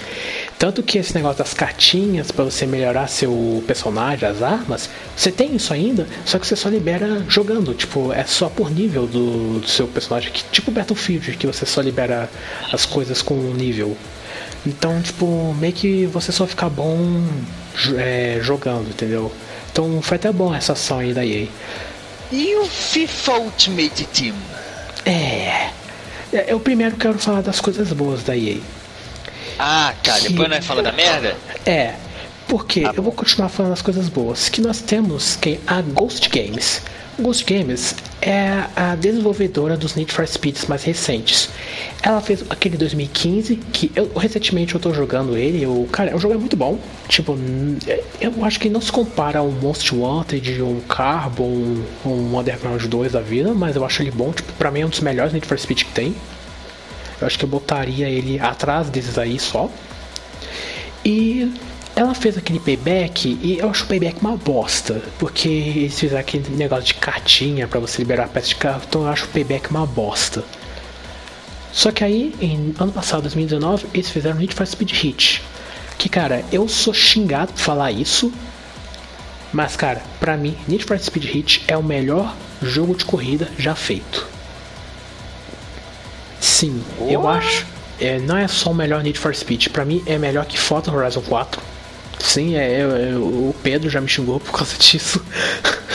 Tanto 0.59 0.83
que 0.83 0.99
esse 0.99 1.15
negócio 1.15 1.39
das 1.39 1.55
cartinhas 1.55 2.29
para 2.29 2.45
você 2.45 2.67
melhorar 2.67 3.07
seu 3.07 3.63
personagem, 3.65 4.29
as 4.29 4.43
armas, 4.43 4.91
você 5.17 5.31
tem 5.31 5.55
isso 5.55 5.73
ainda, 5.73 6.07
só 6.23 6.37
que 6.37 6.45
você 6.45 6.55
só 6.55 6.69
libera 6.69 7.25
jogando. 7.27 7.73
Tipo, 7.73 8.13
é 8.13 8.23
só 8.25 8.47
por 8.47 8.69
nível 8.69 9.07
do, 9.07 9.59
do 9.59 9.67
seu 9.67 9.87
personagem, 9.87 10.31
que, 10.31 10.43
tipo 10.51 10.69
Battlefield, 10.69 11.35
que 11.35 11.47
você 11.47 11.65
só 11.65 11.81
libera 11.81 12.29
as 12.71 12.85
coisas 12.85 13.23
com 13.23 13.33
nível. 13.33 13.97
Então, 14.65 15.01
tipo, 15.01 15.53
meio 15.59 15.73
que 15.73 16.05
você 16.05 16.31
só 16.31 16.47
fica 16.47 16.69
bom 16.69 17.23
é, 17.97 18.39
jogando, 18.41 18.89
entendeu? 18.89 19.31
Então 19.71 20.01
foi 20.01 20.15
até 20.15 20.31
bom 20.31 20.53
essa 20.53 20.73
ação 20.73 20.99
aí 20.99 21.13
da 21.13 21.25
EA. 21.25 21.47
E 22.31 22.55
o 22.55 22.65
FIFA 22.65 23.33
Ultimate 23.39 24.05
Team? 24.05 24.35
É. 25.05 25.69
é 26.31 26.45
eu 26.47 26.59
primeiro 26.59 26.95
quero 26.95 27.17
falar 27.19 27.41
das 27.41 27.59
coisas 27.59 27.91
boas 27.91 28.23
da 28.23 28.37
EA. 28.37 28.57
Ah, 29.59 29.93
tá. 30.01 30.19
Que... 30.19 30.29
Depois 30.29 30.49
nós 30.49 30.65
fala 30.65 30.81
da 30.81 30.91
merda? 30.91 31.35
É. 31.65 31.95
Porque 32.47 32.83
ah, 32.85 32.93
eu 32.95 33.03
vou 33.03 33.11
continuar 33.11 33.49
falando 33.49 33.71
das 33.71 33.81
coisas 33.81 34.07
boas. 34.09 34.49
Que 34.49 34.61
nós 34.61 34.79
temos 34.79 35.35
que 35.35 35.59
a 35.67 35.81
Ghost 35.81 36.29
Games. 36.29 36.81
Ghost 37.19 37.45
Games 37.45 37.95
é 38.21 38.65
a 38.75 38.95
desenvolvedora 38.95 39.77
dos 39.77 39.95
Need 39.95 40.11
for 40.11 40.27
Speeds 40.27 40.65
mais 40.65 40.83
recentes. 40.83 41.49
Ela 42.01 42.21
fez 42.21 42.43
aquele 42.49 42.77
2015 42.77 43.55
que 43.71 43.91
eu 43.95 44.11
recentemente 44.15 44.73
eu 44.73 44.81
tô 44.81 44.93
jogando 44.93 45.37
ele. 45.37 45.65
O 45.65 45.87
cara, 45.91 46.15
o 46.15 46.19
jogo 46.19 46.33
é 46.33 46.37
muito 46.37 46.55
bom. 46.55 46.79
Tipo, 47.07 47.37
eu 48.19 48.43
acho 48.43 48.59
que 48.59 48.69
não 48.69 48.81
se 48.81 48.91
compara 48.91 49.39
a 49.39 49.43
um 49.43 49.51
Most 49.51 49.93
Wanted, 49.93 50.61
um 50.61 50.79
Carbon, 50.81 51.83
um 52.05 52.37
Underground 52.37 52.83
2 52.83 53.11
da 53.11 53.21
vida, 53.21 53.53
mas 53.53 53.75
eu 53.75 53.85
acho 53.85 54.01
ele 54.01 54.11
bom. 54.11 54.31
Tipo, 54.31 54.51
para 54.53 54.71
mim 54.71 54.81
é 54.81 54.85
um 54.85 54.89
dos 54.89 55.01
melhores 55.01 55.33
Need 55.33 55.45
for 55.45 55.59
Speed 55.59 55.83
que 55.83 55.91
tem. 55.91 56.15
Eu 57.21 57.27
acho 57.27 57.37
que 57.37 57.45
eu 57.45 57.49
botaria 57.49 58.09
ele 58.09 58.39
atrás 58.39 58.89
desses 58.89 59.17
aí 59.17 59.39
só. 59.39 59.69
E 61.05 61.53
ela 61.95 62.15
fez 62.15 62.37
aquele 62.37 62.59
payback 62.59 63.37
e 63.41 63.59
eu 63.59 63.69
acho 63.69 63.83
o 63.83 63.87
payback 63.87 64.19
uma 64.19 64.35
bosta. 64.35 65.01
Porque 65.19 65.47
eles 65.47 65.99
fizeram 65.99 66.21
aquele 66.21 66.49
negócio 66.55 66.85
de 66.85 66.93
cartinha 66.95 67.67
para 67.67 67.79
você 67.79 67.99
liberar 67.99 68.25
a 68.25 68.27
peça 68.27 68.47
de 68.47 68.55
carro. 68.55 68.81
Então 68.87 69.03
eu 69.03 69.09
acho 69.09 69.25
o 69.25 69.29
payback 69.29 69.69
uma 69.69 69.85
bosta. 69.85 70.43
Só 71.71 71.91
que 71.91 72.03
aí, 72.03 72.35
em 72.39 72.73
ano 72.79 72.91
passado, 72.91 73.23
2019, 73.23 73.87
eles 73.93 74.09
fizeram 74.09 74.37
Need 74.37 74.53
for 74.53 74.65
Speed 74.65 74.91
Hit. 74.91 75.43
Que 75.97 76.09
cara, 76.09 76.43
eu 76.51 76.67
sou 76.67 76.93
xingado 76.93 77.53
por 77.53 77.59
falar 77.59 77.91
isso. 77.91 78.31
Mas 79.51 79.75
cara, 79.75 80.01
pra 80.19 80.35
mim, 80.35 80.57
Need 80.67 80.83
for 80.83 80.97
Speed 80.97 81.25
Hit 81.25 81.63
é 81.67 81.77
o 81.77 81.83
melhor 81.83 82.35
jogo 82.61 82.95
de 82.95 83.05
corrida 83.05 83.51
já 83.57 83.75
feito. 83.75 84.27
Sim, 86.39 86.83
eu 87.07 87.27
acho. 87.27 87.65
É, 87.99 88.19
não 88.19 88.35
é 88.35 88.47
só 88.47 88.71
o 88.71 88.75
melhor 88.75 89.03
Need 89.03 89.17
for 89.17 89.33
Speed, 89.33 89.67
pra 89.69 89.85
mim 89.85 90.03
é 90.05 90.17
melhor 90.17 90.45
que 90.45 90.59
Forza 90.59 90.91
Horizon 90.91 91.21
4 91.21 91.72
Sim, 92.23 92.55
é, 92.55 92.79
é, 92.79 93.15
o 93.17 93.53
Pedro 93.61 93.89
já 93.89 93.99
me 93.99 94.07
xingou 94.07 94.39
por 94.39 94.53
causa 94.53 94.77
disso. 94.79 95.23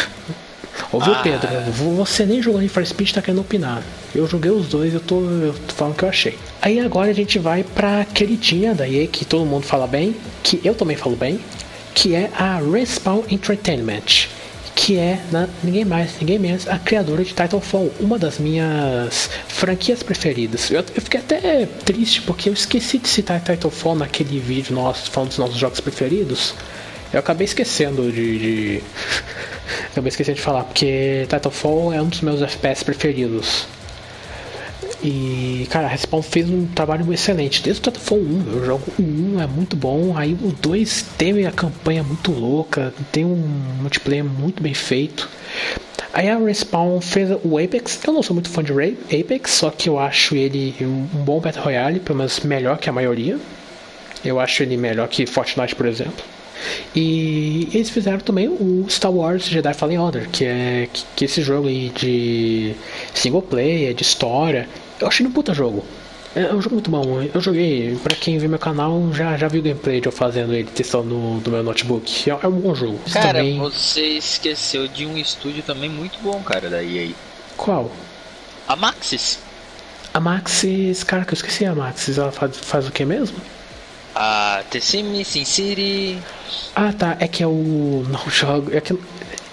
Ouviu, 0.92 1.14
ah. 1.14 1.22
Pedro? 1.22 1.48
Você 1.96 2.24
nem 2.26 2.42
jogou 2.42 2.60
Need 2.60 2.72
for 2.72 2.86
Speed 2.86 3.12
tá 3.12 3.22
querendo 3.22 3.40
opinar. 3.40 3.82
Eu 4.14 4.26
joguei 4.26 4.50
os 4.50 4.68
dois, 4.68 4.92
eu 4.92 5.00
tô, 5.00 5.20
eu 5.22 5.54
tô 5.66 5.74
falando 5.74 5.94
o 5.94 5.96
que 5.96 6.04
eu 6.04 6.08
achei. 6.08 6.38
Aí 6.60 6.80
agora 6.80 7.10
a 7.10 7.14
gente 7.14 7.38
vai 7.38 7.64
pra 7.64 8.04
queridinha 8.04 8.74
da 8.74 8.88
EA, 8.88 9.06
que 9.06 9.24
todo 9.24 9.44
mundo 9.44 9.64
fala 9.64 9.86
bem, 9.86 10.14
que 10.42 10.60
eu 10.62 10.74
também 10.74 10.96
falo 10.96 11.16
bem, 11.16 11.40
que 11.94 12.14
é 12.14 12.30
a 12.36 12.58
Respawn 12.58 13.22
Entertainment 13.30 14.28
que 14.78 14.96
é 14.96 15.20
na, 15.32 15.48
ninguém 15.64 15.84
mais, 15.84 16.12
ninguém 16.20 16.38
menos, 16.38 16.68
a 16.68 16.78
criadora 16.78 17.24
de 17.24 17.30
Titanfall, 17.34 17.92
uma 17.98 18.16
das 18.16 18.38
minhas 18.38 19.28
franquias 19.48 20.04
preferidas. 20.04 20.70
Eu, 20.70 20.84
eu, 20.94 21.02
fiquei 21.02 21.18
até 21.18 21.66
triste 21.84 22.22
porque 22.22 22.48
eu 22.48 22.52
esqueci 22.52 22.98
de 22.98 23.08
citar 23.08 23.40
Titanfall 23.40 23.96
naquele 23.96 24.38
vídeo 24.38 24.72
nosso 24.72 25.10
falando 25.10 25.30
dos 25.30 25.38
nossos 25.38 25.56
jogos 25.56 25.80
preferidos. 25.80 26.54
Eu 27.12 27.18
acabei 27.18 27.44
esquecendo 27.44 28.12
de. 28.12 28.38
de... 28.38 28.82
acabei 29.90 30.10
esquecendo 30.10 30.36
de 30.36 30.42
falar, 30.42 30.62
porque 30.62 31.26
Titanfall 31.28 31.92
é 31.92 32.00
um 32.00 32.08
dos 32.08 32.20
meus 32.20 32.40
FPS 32.40 32.84
preferidos. 32.84 33.66
E, 35.02 35.66
cara, 35.70 35.86
a 35.86 35.88
Respawn 35.88 36.22
fez 36.22 36.50
um 36.50 36.66
trabalho 36.66 37.12
excelente. 37.12 37.62
Desde 37.62 37.80
o 37.80 37.84
Titanfall 37.84 38.18
1, 38.18 38.52
eu 38.52 38.64
jogo 38.64 38.84
o 38.98 39.02
1, 39.02 39.40
é 39.40 39.46
muito 39.46 39.76
bom. 39.76 40.16
Aí 40.16 40.32
o 40.32 40.52
2 40.52 41.02
tem 41.16 41.46
a 41.46 41.52
campanha 41.52 42.02
muito 42.02 42.32
louca, 42.32 42.92
tem 43.12 43.24
um 43.24 43.36
multiplayer 43.80 44.24
muito 44.24 44.62
bem 44.62 44.74
feito. 44.74 45.28
Aí 46.12 46.28
a 46.28 46.36
Respawn 46.36 47.00
fez 47.00 47.30
o 47.44 47.58
Apex. 47.58 48.00
Eu 48.04 48.12
não 48.12 48.22
sou 48.22 48.34
muito 48.34 48.48
fã 48.48 48.62
de 48.62 48.72
Apex, 48.72 49.52
só 49.52 49.70
que 49.70 49.88
eu 49.88 49.98
acho 49.98 50.34
ele 50.34 50.74
um 50.80 51.22
bom 51.22 51.38
Battle 51.38 51.64
Royale, 51.64 52.00
pelo 52.00 52.18
menos 52.18 52.40
melhor 52.40 52.78
que 52.78 52.88
a 52.88 52.92
maioria. 52.92 53.38
Eu 54.24 54.40
acho 54.40 54.64
ele 54.64 54.76
melhor 54.76 55.06
que 55.06 55.26
Fortnite, 55.26 55.76
por 55.76 55.86
exemplo. 55.86 56.24
E 56.94 57.68
eles 57.72 57.88
fizeram 57.88 58.18
também 58.18 58.48
o 58.48 58.84
Star 58.88 59.12
Wars 59.12 59.46
Jedi 59.46 59.72
Fallen 59.74 59.98
Order, 59.98 60.28
que 60.28 60.44
é 60.44 60.88
que, 60.92 61.04
que 61.14 61.24
esse 61.24 61.40
jogo 61.40 61.68
aí 61.68 61.90
de 61.94 62.74
single 63.14 63.42
player, 63.42 63.94
de 63.94 64.02
história, 64.02 64.68
eu 65.00 65.08
achei 65.08 65.26
um 65.26 65.30
puta 65.30 65.54
jogo. 65.54 65.84
É 66.34 66.52
um 66.54 66.60
jogo 66.60 66.76
muito 66.76 66.90
bom. 66.90 67.22
Eu 67.22 67.40
joguei, 67.40 67.98
pra 68.02 68.14
quem 68.14 68.38
vê 68.38 68.46
meu 68.46 68.58
canal, 68.58 69.12
já, 69.12 69.36
já 69.36 69.48
viu 69.48 69.62
gameplay 69.62 70.00
de 70.00 70.06
eu 70.06 70.12
fazendo 70.12 70.54
ele, 70.54 70.68
testando 70.70 71.04
no, 71.04 71.40
no 71.40 71.50
meu 71.50 71.62
notebook. 71.62 72.30
É, 72.30 72.38
é, 72.40 72.48
um 72.48 72.60
bom 72.60 72.74
jogo. 72.74 73.00
Cara, 73.12 73.38
também... 73.38 73.58
você 73.58 74.02
esqueceu 74.02 74.86
de 74.86 75.06
um 75.06 75.16
estúdio 75.16 75.62
também 75.62 75.88
muito 75.88 76.18
bom, 76.20 76.40
cara, 76.42 76.68
da 76.68 76.82
EA. 76.82 77.10
Qual? 77.56 77.90
A 78.68 78.76
Maxis. 78.76 79.38
A 80.12 80.20
Maxis, 80.20 81.02
cara, 81.02 81.24
que 81.24 81.32
eu 81.32 81.36
esqueci 81.36 81.64
a 81.64 81.74
Maxis. 81.74 82.18
Ela 82.18 82.30
faz, 82.30 82.56
faz 82.56 82.86
o 82.86 82.92
que 82.92 83.04
mesmo? 83.04 83.38
A 84.14 84.62
Sims, 84.80 85.28
Sin 85.28 85.44
City. 85.44 86.18
Ah, 86.74 86.92
tá. 86.92 87.16
É 87.20 87.26
que 87.26 87.42
é 87.42 87.46
o. 87.46 88.04
Não 88.10 88.30
jogo. 88.30 88.74
É 88.74 88.80
que. 88.80 88.98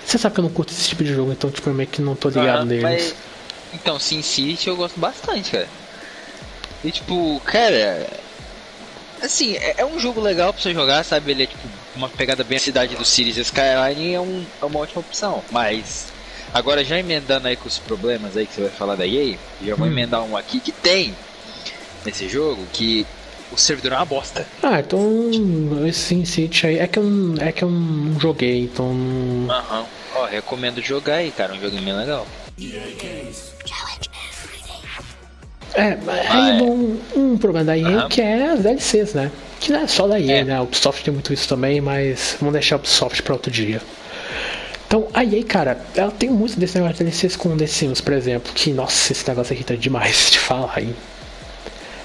Você 0.05 0.17
sabe 0.17 0.35
que 0.35 0.39
eu 0.39 0.43
não 0.43 0.51
curto 0.51 0.71
esse 0.71 0.87
tipo 0.87 1.03
de 1.03 1.11
jogo, 1.11 1.31
então, 1.31 1.49
tipo, 1.49 1.67
eu 1.67 1.73
meio 1.73 1.89
que 1.89 1.99
não 1.99 2.15
tô 2.15 2.29
ligado 2.29 2.61
ah, 2.61 2.65
neles. 2.65 2.83
Mas... 2.83 3.15
Então, 3.75 3.99
Sin 3.99 4.21
City 4.21 4.67
eu 4.67 4.75
gosto 4.75 4.99
bastante, 4.99 5.51
cara. 5.51 5.67
E 6.83 6.91
tipo, 6.91 7.41
cara. 7.45 8.07
Assim, 9.21 9.55
é, 9.55 9.75
é, 9.77 9.85
um 9.85 9.99
jogo 9.99 10.21
legal 10.21 10.53
pra 10.53 10.61
você 10.61 10.73
jogar, 10.73 11.03
sabe? 11.03 11.31
Ele 11.31 11.43
é 11.43 11.47
tipo 11.47 11.67
uma 11.95 12.09
pegada 12.09 12.43
bem 12.43 12.57
a 12.57 12.59
cidade 12.59 12.95
do 12.95 13.05
Cities 13.05 13.37
Skyline 13.37 14.13
é, 14.13 14.19
um, 14.19 14.45
é 14.61 14.65
uma 14.65 14.79
ótima 14.79 14.99
opção. 14.99 15.43
Mas, 15.49 16.07
agora 16.53 16.83
já 16.83 16.99
emendando 16.99 17.47
aí 17.47 17.55
com 17.55 17.67
os 17.67 17.79
problemas 17.79 18.35
aí 18.35 18.45
que 18.45 18.53
você 18.53 18.61
vai 18.61 18.69
falar 18.69 18.95
da 18.95 19.07
EA, 19.07 19.37
já 19.63 19.75
vou 19.75 19.87
hum. 19.87 19.91
emendar 19.91 20.21
um 20.23 20.35
aqui 20.35 20.59
que 20.59 20.71
tem 20.71 21.15
nesse 22.05 22.27
jogo 22.27 22.67
que 22.73 23.05
o 23.51 23.57
servidor 23.57 23.93
é 23.93 23.95
uma 23.95 24.05
bosta. 24.05 24.45
Ah, 24.61 24.79
então 24.79 25.31
esse 25.87 25.99
Sin 25.99 26.25
City 26.25 26.67
aí 26.67 26.79
é 26.79 26.87
que 26.87 26.99
eu, 26.99 27.05
é 27.39 27.51
que 27.51 27.63
eu 27.63 27.69
não 27.69 28.19
joguei, 28.19 28.63
então. 28.63 28.93
Aham. 29.49 29.79
Uhum. 29.79 29.85
Ó, 30.15 30.25
recomendo 30.25 30.81
jogar 30.81 31.15
aí, 31.15 31.31
cara, 31.31 31.53
um 31.53 31.59
joguinho 31.59 31.83
bem 31.83 31.95
legal. 31.95 32.27
É, 35.75 35.97
aí 36.29 36.61
um, 36.61 36.97
um 37.15 37.37
problema 37.37 37.65
da 37.65 37.77
EA 37.77 38.03
uhum. 38.03 38.09
que 38.09 38.21
é 38.21 38.47
as 38.47 38.61
DLCs, 38.61 39.13
né? 39.13 39.31
Que 39.59 39.71
não 39.71 39.81
é 39.81 39.87
só 39.87 40.07
da 40.07 40.19
EA, 40.19 40.37
é. 40.37 40.43
né? 40.43 40.55
A 40.55 40.61
Ubisoft 40.61 41.03
tem 41.03 41.13
muito 41.13 41.33
isso 41.33 41.47
também, 41.47 41.81
mas 41.81 42.37
vamos 42.39 42.53
deixar 42.53 42.75
a 42.75 42.77
Ubisoft 42.77 43.21
para 43.23 43.33
outro 43.33 43.51
dia. 43.51 43.81
Então, 44.87 45.07
a 45.13 45.23
EA, 45.23 45.43
cara, 45.43 45.81
ela 45.95 46.11
tem 46.11 46.29
muito 46.29 46.57
desse 46.57 46.75
negócio 46.75 46.97
de 46.97 47.03
DLCs 47.03 47.35
com 47.35 47.57
The 47.57 47.67
Sims, 47.67 47.99
por 47.99 48.13
exemplo, 48.13 48.53
que, 48.53 48.71
nossa, 48.71 49.11
esse 49.11 49.27
negócio 49.27 49.53
irrita 49.53 49.75
demais 49.75 50.29
de 50.31 50.39
falar 50.39 50.71
aí. 50.75 50.95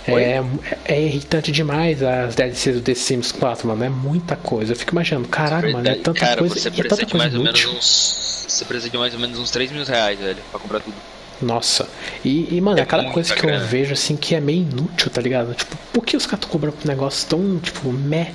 É, 0.09 0.43
é, 0.87 1.01
irritante 1.01 1.53
demais 1.53 2.03
as 2.03 2.35
DLCs 2.35 2.77
do 2.77 2.81
The 2.81 2.95
Sims 2.95 3.31
4, 3.31 3.69
mano. 3.69 3.85
É 3.85 3.89
muita 3.89 4.35
coisa. 4.35 4.73
Eu 4.73 4.77
fico 4.77 4.93
imaginando, 4.93 5.29
caralho, 5.29 5.73
mano, 5.73 5.89
é 5.89 5.95
tanta 5.95 6.19
cara, 6.19 6.39
coisa. 6.39 6.55
Você 6.55 6.71
precisa 6.71 6.87
é 6.87 6.89
tanta 6.89 7.07
de 7.07 7.17
mais 7.17 7.35
ou 7.35 7.45
menos 7.45 7.65
uns. 7.67 8.47
Você 8.49 8.65
precisa 8.65 8.91
de 8.91 8.99
mais 8.99 9.15
ou 9.15 9.21
menos 9.21 9.39
uns 9.39 9.51
3 9.51 9.71
mil 9.71 9.85
reais, 9.85 10.19
velho, 10.19 10.39
pra 10.51 10.59
comprar 10.59 10.81
tudo. 10.81 10.97
Nossa. 11.41 11.89
E, 12.25 12.55
e 12.55 12.61
mano, 12.61 12.79
é 12.79 12.83
aquela 12.83 13.11
coisa 13.11 13.35
que 13.35 13.43
grana. 13.43 13.63
eu 13.63 13.67
vejo 13.67 13.93
assim 13.95 14.17
que 14.17 14.35
é 14.35 14.41
meio 14.41 14.63
inútil, 14.63 15.11
tá 15.11 15.21
ligado? 15.21 15.55
Tipo, 15.55 15.77
por 15.93 16.05
que 16.05 16.17
os 16.17 16.27
caras 16.27 16.45
cobrando 16.45 16.77
um 16.85 16.89
negócio 16.89 17.29
tão, 17.29 17.59
tipo, 17.59 17.91
meh? 17.91 18.33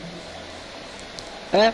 É. 1.54 1.72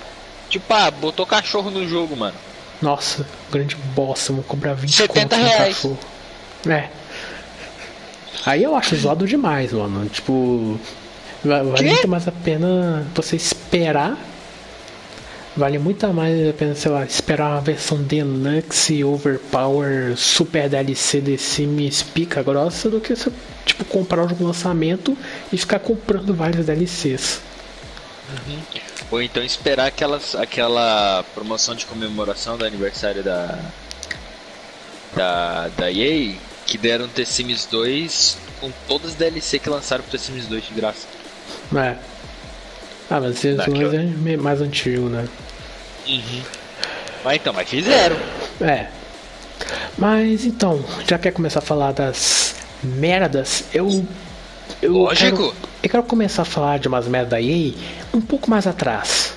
Tipo, 0.50 0.74
ah, 0.74 0.92
botou 0.92 1.26
cachorro 1.26 1.72
no 1.72 1.88
jogo, 1.88 2.16
mano. 2.16 2.36
Nossa, 2.82 3.26
grande 3.52 3.76
bosta, 3.96 4.34
vou 4.34 4.44
cobrar 4.44 4.74
20 4.74 4.92
70 4.92 5.36
reais. 5.36 5.76
cachorro. 5.76 6.00
É. 6.68 6.90
Aí 8.46 8.64
eu 8.64 8.76
acho 8.76 8.96
zoado 8.96 9.26
demais, 9.28 9.72
mano. 9.72 10.10
Tipo, 10.10 10.80
vale 11.44 11.90
muito 11.90 12.08
mais 12.08 12.28
a 12.28 12.32
pena 12.32 13.06
você 13.16 13.36
esperar. 13.36 14.18
Vale 15.56 15.78
muito 15.78 16.08
mais 16.14 16.50
a 16.50 16.54
pena, 16.54 16.74
sei 16.76 16.90
lá, 16.90 17.04
esperar 17.04 17.52
uma 17.52 17.62
versão 17.62 18.02
deluxe, 18.02 19.04
overpower, 19.04 20.16
super 20.16 20.70
DLC 20.70 21.20
de 21.20 21.38
Sims 21.38 22.04
pica 22.04 22.42
grossa 22.42 22.90
do 22.90 23.02
que 23.02 23.14
você, 23.14 23.30
tipo, 23.66 23.84
comprar 23.84 24.24
o 24.24 24.30
jogo 24.30 24.46
lançamento 24.46 25.18
e 25.52 25.58
ficar 25.58 25.80
comprando 25.80 26.34
vários 26.34 26.66
DLCs. 26.66 27.42
Uhum. 28.48 28.62
Ou 29.12 29.22
então 29.22 29.44
esperar 29.44 29.88
aquelas, 29.88 30.36
aquela 30.36 31.24
promoção 31.36 31.76
de 31.76 31.86
comemoração 31.86 32.58
do 32.58 32.64
aniversário 32.64 33.22
da, 33.22 33.60
da, 35.14 35.68
da 35.68 35.92
EA 35.92 36.34
que 36.66 36.78
deram 36.78 37.10
The 37.10 37.26
Sims 37.26 37.66
2 37.66 38.38
com 38.62 38.72
todas 38.88 39.12
as 39.12 39.18
DLC 39.18 39.60
que 39.60 39.70
lançaram 39.70 40.02
pro 40.02 40.12
The 40.12 40.18
Sims 40.18 40.46
2 40.46 40.66
de 40.66 40.74
graça. 40.74 41.08
É. 41.76 42.11
Ah, 43.12 43.20
mas 43.20 43.40
Sims 43.40 43.66
2 43.66 43.94
é 43.94 44.38
mais 44.38 44.62
antigo, 44.62 45.10
né? 45.10 45.28
Uhum. 46.08 46.42
Mas 47.26 47.36
então, 47.36 47.54
mas 47.54 47.70
fizeram. 47.70 48.16
É. 48.62 48.88
Mas 49.98 50.46
então, 50.46 50.82
já 51.06 51.20
quer 51.20 51.32
começar 51.32 51.60
a 51.60 51.62
falar 51.62 51.92
das 51.92 52.56
merdas, 52.82 53.66
eu. 53.74 54.06
eu 54.82 54.94
Lógico. 54.94 55.38
Quero, 55.38 55.56
eu 55.84 55.90
quero 55.90 56.04
começar 56.04 56.44
a 56.44 56.46
falar 56.46 56.80
de 56.80 56.88
umas 56.88 57.06
merdas 57.06 57.32
da 57.32 57.42
EA 57.42 57.74
um 58.14 58.22
pouco 58.22 58.50
mais 58.50 58.66
atrás. 58.66 59.34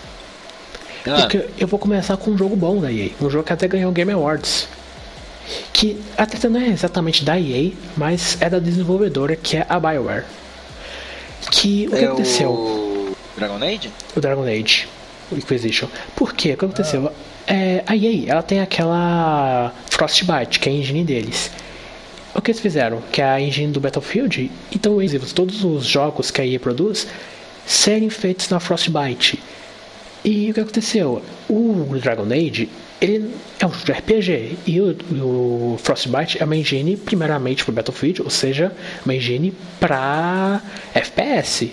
Ah. 1.05 1.23
Porque 1.23 1.45
eu 1.59 1.67
vou 1.67 1.81
começar 1.81 2.17
com 2.17 2.31
um 2.31 2.39
jogo 2.39 2.55
bom 2.55 2.81
da 2.81 2.93
EA. 2.93 3.11
Um 3.21 3.29
jogo 3.29 3.43
que 3.43 3.53
até 3.53 3.67
ganhou 3.67 3.91
o 3.91 3.93
Game 3.93 4.13
Awards. 4.13 4.69
Que 5.73 6.01
a 6.17 6.25
treta 6.25 6.49
não 6.49 6.61
é 6.61 6.69
exatamente 6.69 7.25
da 7.25 7.39
EA, 7.39 7.73
mas 7.97 8.39
é 8.41 8.49
da 8.49 8.61
desenvolvedora 8.61 9.35
que 9.35 9.57
é 9.57 9.67
a 9.69 9.81
Bioware. 9.81 10.25
Que 11.51 11.89
o 11.89 11.91
que 11.91 11.97
é 11.97 12.05
aconteceu? 12.07 12.51
O 12.51 12.84
Dragon 13.37 13.63
Age? 13.63 13.91
O 14.17 14.21
Dragon 14.21 14.45
Age. 14.45 14.89
O 15.31 15.37
Inquisition. 15.37 15.89
Por 16.15 16.35
quê? 16.35 16.53
O 16.53 16.57
que 16.57 16.65
aconteceu? 16.65 17.09
Ah. 17.09 17.35
É, 17.47 17.83
a 17.87 17.97
EA 17.97 18.33
ela 18.33 18.43
tem 18.43 18.61
aquela 18.61 19.73
Frostbite, 19.91 20.59
que 20.59 20.69
é 20.69 20.73
a 20.73 20.75
engine 20.75 21.05
deles. 21.05 21.51
O 22.35 22.41
que 22.41 22.51
eles 22.51 22.61
fizeram? 22.61 23.03
Que 23.13 23.21
é 23.21 23.25
a 23.25 23.41
engine 23.41 23.73
do 23.73 23.81
Battlefield. 23.81 24.51
Então 24.75 24.97
todos 25.35 25.63
os 25.65 25.87
jogos 25.87 26.31
que 26.31 26.41
a 26.41 26.47
EA 26.47 26.59
produz 26.59 27.07
serem 27.67 28.11
feitos 28.11 28.49
na 28.49 28.61
Frostbite. 28.61 29.39
E 30.25 30.51
o 30.51 30.55
que 30.55 30.61
aconteceu? 30.61 31.23
O 31.49 31.99
Dragon 32.01 32.25
Age 32.25 32.69
ele 33.01 33.35
é 33.59 33.67
um 33.67 33.71
jogo 33.71 33.85
de 33.85 33.93
RPG 33.93 34.59
e 34.67 34.81
o, 34.81 34.97
o 35.23 35.79
Frostbite 35.83 36.41
é 36.41 36.45
uma 36.45 36.57
engine 36.57 36.97
primeiramente 36.97 37.63
para 37.63 37.75
Battlefield, 37.75 38.23
ou 38.23 38.31
seja, 38.31 38.73
uma 39.05 39.15
engine 39.15 39.53
para 39.79 40.63
FPS. 40.95 41.71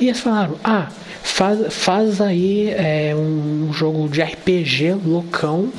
E 0.00 0.06
eles 0.06 0.20
falaram: 0.20 0.56
ah, 0.62 0.88
faz, 1.22 1.72
faz 1.72 2.20
aí 2.20 2.70
é, 2.70 3.14
um 3.14 3.72
jogo 3.72 4.08
de 4.08 4.22
RPG 4.22 4.94
loucão 5.04 5.72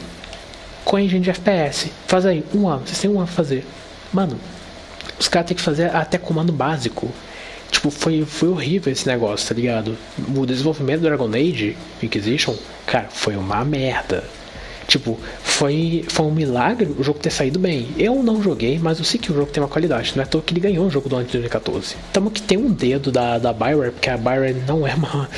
com 0.83 0.95
a 0.95 1.01
engine 1.01 1.21
de 1.21 1.29
FPS. 1.29 1.91
Faz 2.07 2.25
aí 2.25 2.43
um 2.53 2.67
ano, 2.67 2.85
vocês 2.85 2.99
têm 2.99 3.09
um 3.09 3.17
ano 3.17 3.27
pra 3.27 3.35
fazer. 3.35 3.65
Mano, 4.13 4.39
os 5.19 5.27
caras 5.27 5.47
têm 5.47 5.57
que 5.57 5.63
fazer 5.63 5.93
até 5.95 6.17
comando 6.17 6.53
básico. 6.53 7.11
Tipo, 7.71 7.89
foi, 7.89 8.23
foi 8.25 8.47
horrível 8.47 8.93
esse 8.93 9.07
negócio, 9.07 9.49
tá 9.49 9.55
ligado? 9.55 9.97
O 10.35 10.45
desenvolvimento 10.45 11.01
do 11.01 11.07
Dragon 11.07 11.27
Age 11.27 11.75
Inquisition, 12.01 12.55
cara, 12.85 13.07
foi 13.09 13.35
uma 13.35 13.65
merda. 13.65 14.23
Tipo, 14.87 15.19
foi, 15.41 16.05
foi 16.07 16.25
um 16.25 16.31
milagre 16.31 16.93
o 16.97 17.03
jogo 17.03 17.19
ter 17.19 17.31
saído 17.31 17.57
bem. 17.57 17.87
Eu 17.97 18.21
não 18.21 18.41
joguei, 18.41 18.77
mas 18.77 18.99
eu 18.99 19.05
sei 19.05 19.19
que 19.19 19.31
o 19.31 19.35
jogo 19.35 19.51
tem 19.51 19.61
uma 19.61 19.69
qualidade. 19.69 20.13
Não 20.15 20.21
é 20.21 20.25
à 20.25 20.27
toa 20.27 20.41
que 20.41 20.53
ele 20.53 20.59
ganhou 20.59 20.85
o 20.85 20.91
jogo 20.91 21.09
do 21.09 21.15
ano 21.15 21.25
de 21.25 21.31
2014. 21.31 21.95
Tamo 22.13 22.29
que 22.29 22.41
tem 22.41 22.57
um 22.57 22.71
dedo 22.71 23.11
da, 23.11 23.37
da 23.37 23.51
Bioware, 23.51 23.91
porque 23.91 24.09
a 24.09 24.17
Bioware 24.17 24.55
não 24.67 24.87
é 24.87 24.93
uma, 24.93 25.29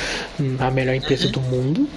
a 0.60 0.70
melhor 0.70 0.94
empresa 0.94 1.28
do 1.28 1.40
mundo. 1.40 1.88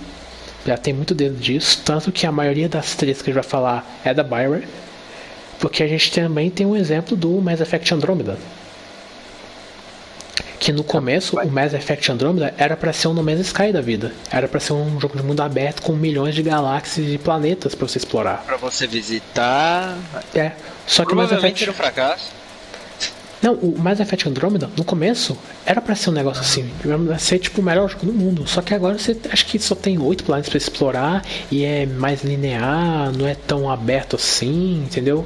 Já 0.66 0.78
tem 0.78 0.94
muito 0.94 1.14
dedo 1.14 1.36
disso. 1.38 1.82
Tanto 1.84 2.12
que 2.12 2.26
a 2.26 2.32
maioria 2.32 2.70
das 2.70 2.96
três 2.96 3.22
que 3.22 3.30
a 3.30 3.34
gente 3.34 3.42
vai 3.42 3.50
falar 3.50 4.00
é 4.06 4.14
da 4.14 4.24
Bioware. 4.24 4.68
Porque 5.60 5.84
a 5.84 5.88
gente 5.88 6.12
também 6.12 6.50
tem 6.50 6.66
um 6.66 6.76
exemplo 6.76 7.16
do 7.16 7.30
Mass 7.42 7.60
Effect 7.60 7.94
Andromeda 7.94 8.38
que 10.62 10.72
no 10.72 10.84
começo 10.84 11.38
o 11.38 11.52
Mass 11.52 11.74
Effect 11.74 12.12
Andromeda 12.12 12.54
era 12.56 12.78
para 12.78 12.94
ser 12.94 13.08
um 13.08 13.16
No 13.16 13.24
Man's 13.24 13.40
Sky 13.48 13.74
da 13.74 13.82
vida. 13.82 14.14
Era 14.30 14.48
para 14.48 14.60
ser 14.60 14.74
um 14.74 15.02
jogo 15.02 15.18
de 15.18 15.24
mundo 15.24 15.42
aberto 15.42 15.82
com 15.82 15.94
milhões 15.94 16.36
de 16.36 16.44
galáxias 16.44 17.12
e 17.12 17.18
planetas 17.18 17.74
para 17.74 17.88
você 17.88 17.98
explorar. 17.98 18.44
Para 18.46 18.58
você 18.58 18.86
visitar. 18.86 19.98
É. 20.36 20.52
Só 20.86 21.04
que 21.04 21.14
o 21.14 21.16
Mass 21.16 21.32
Effect 21.32 21.64
era 21.64 21.72
um 21.72 21.76
fracasso. 21.76 22.30
Não, 23.42 23.56
o 23.56 23.76
Mass 23.80 24.00
Effect 24.00 24.30
Andromeda, 24.30 24.70
no 24.78 24.84
começo, 24.84 25.36
era 25.66 25.82
para 25.82 25.96
ser 25.96 26.12
um 26.12 26.14
negócio 26.14 26.42
assim, 26.44 26.70
pra 26.80 27.18
ser 27.18 27.40
tipo 27.40 27.60
o 27.60 27.64
melhor 27.64 27.90
jogo 27.90 28.06
do 28.06 28.14
mundo. 28.14 28.48
Só 28.48 28.62
que 28.62 28.76
agora 28.76 29.00
você 29.00 29.18
acho 29.32 29.48
que 29.48 29.58
só 29.58 29.74
tem 29.74 29.98
oito 29.98 30.24
planetas 30.24 30.50
para 30.50 30.58
explorar 30.60 31.26
e 31.50 31.66
é 31.66 31.88
mais 31.88 32.24
linear, 32.24 33.12
não 33.18 33.26
é 33.26 33.34
tão 33.34 33.68
aberto 33.68 34.16
assim, 34.16 34.84
entendeu? 34.86 35.26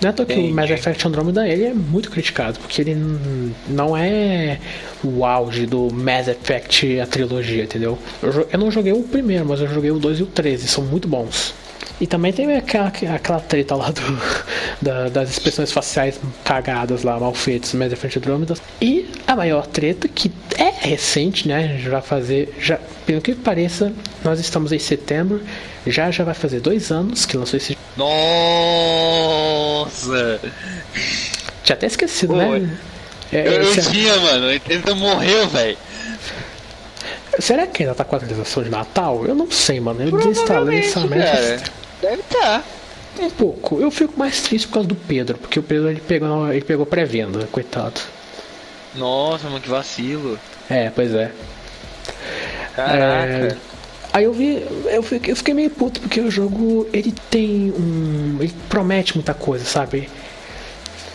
Não 0.00 0.10
é 0.10 0.12
que 0.12 0.34
o 0.34 0.52
Mass 0.52 0.70
Effect 0.70 1.06
Andromeda 1.08 1.48
ele 1.48 1.64
é 1.64 1.74
muito 1.74 2.10
criticado, 2.10 2.58
porque 2.58 2.82
ele 2.82 2.96
não 3.68 3.96
é 3.96 4.58
o 5.02 5.24
auge 5.24 5.66
do 5.66 5.92
Mass 5.92 6.28
Effect 6.28 7.00
a 7.00 7.06
trilogia, 7.06 7.64
entendeu? 7.64 7.98
Eu, 8.22 8.48
eu 8.52 8.58
não 8.58 8.70
joguei 8.70 8.92
o 8.92 9.02
primeiro, 9.02 9.46
mas 9.46 9.60
eu 9.60 9.68
joguei 9.68 9.90
o 9.90 9.98
2 9.98 10.20
e 10.20 10.22
o 10.22 10.26
13, 10.26 10.68
são 10.68 10.84
muito 10.84 11.08
bons. 11.08 11.54
E 11.98 12.06
também 12.06 12.30
tem 12.32 12.54
aquela, 12.54 12.92
aquela 13.14 13.40
treta 13.40 13.74
lá 13.74 13.90
do, 13.90 14.02
da, 14.82 15.08
das 15.08 15.30
expressões 15.30 15.72
faciais 15.72 16.20
cagadas 16.44 17.02
lá, 17.02 17.18
mal 17.18 17.32
feitas 17.32 17.72
no 17.72 17.78
Mass 17.80 17.90
Effect 17.90 18.18
Andromeda. 18.18 18.54
E 18.82 19.08
a 19.26 19.34
maior 19.34 19.66
treta, 19.66 20.06
que 20.06 20.30
é 20.58 20.70
recente, 20.88 21.48
né? 21.48 21.78
Já 21.82 21.90
vai 21.90 22.02
fazer. 22.02 22.54
Já, 22.60 22.78
pelo 23.06 23.22
que 23.22 23.34
pareça, 23.34 23.92
nós 24.22 24.38
estamos 24.38 24.72
em 24.72 24.78
setembro. 24.78 25.40
Já 25.86 26.10
já 26.10 26.22
vai 26.22 26.34
fazer 26.34 26.60
dois 26.60 26.90
anos 26.90 27.24
que 27.24 27.34
lançou 27.36 27.56
esse. 27.56 27.78
Nossa! 27.96 29.08
Tinha 31.62 31.76
até 31.76 31.86
esquecido, 31.86 32.34
Pô, 32.34 32.40
né? 32.40 32.78
É, 33.32 33.48
eu 33.48 33.64
não 33.64 33.72
tinha, 33.72 34.16
mano. 34.16 34.50
Ele 34.50 34.94
morreu, 34.94 35.48
velho. 35.48 35.78
Será 37.38 37.66
que 37.66 37.82
ainda 37.82 37.94
tá 37.94 38.04
com 38.04 38.16
a 38.16 38.18
atualização 38.18 38.62
de 38.62 38.70
Natal? 38.70 39.24
Eu 39.26 39.34
não 39.34 39.50
sei, 39.50 39.80
mano. 39.80 40.02
Eu 40.02 40.16
desinstalei 40.16 40.80
essa 40.80 41.00
merda. 41.06 41.62
Deve 42.06 42.22
estar. 42.22 42.62
Tá. 42.62 42.64
Um 43.18 43.30
pouco. 43.30 43.80
Eu 43.80 43.90
fico 43.90 44.16
mais 44.16 44.40
triste 44.42 44.68
por 44.68 44.74
causa 44.74 44.88
do 44.88 44.94
Pedro, 44.94 45.38
porque 45.38 45.58
o 45.58 45.62
Pedro 45.62 45.90
ele 45.90 46.00
pegou, 46.00 46.52
ele 46.52 46.64
pegou 46.64 46.86
pré-venda, 46.86 47.48
coitado. 47.50 48.00
Nossa, 48.94 49.48
mano, 49.48 49.60
que 49.60 49.68
vacilo. 49.68 50.38
É, 50.70 50.90
pois 50.90 51.12
é. 51.12 51.32
Caraca. 52.74 53.32
É... 53.32 53.56
Aí 54.12 54.24
eu 54.24 54.32
vi, 54.32 54.64
eu 54.86 55.02
fiquei, 55.02 55.32
eu 55.32 55.36
fiquei 55.36 55.52
meio 55.52 55.70
puto 55.70 56.00
porque 56.00 56.20
o 56.20 56.30
jogo 56.30 56.86
ele 56.92 57.12
tem 57.30 57.70
um, 57.72 58.38
ele 58.40 58.54
promete 58.68 59.14
muita 59.14 59.34
coisa, 59.34 59.64
sabe? 59.64 60.08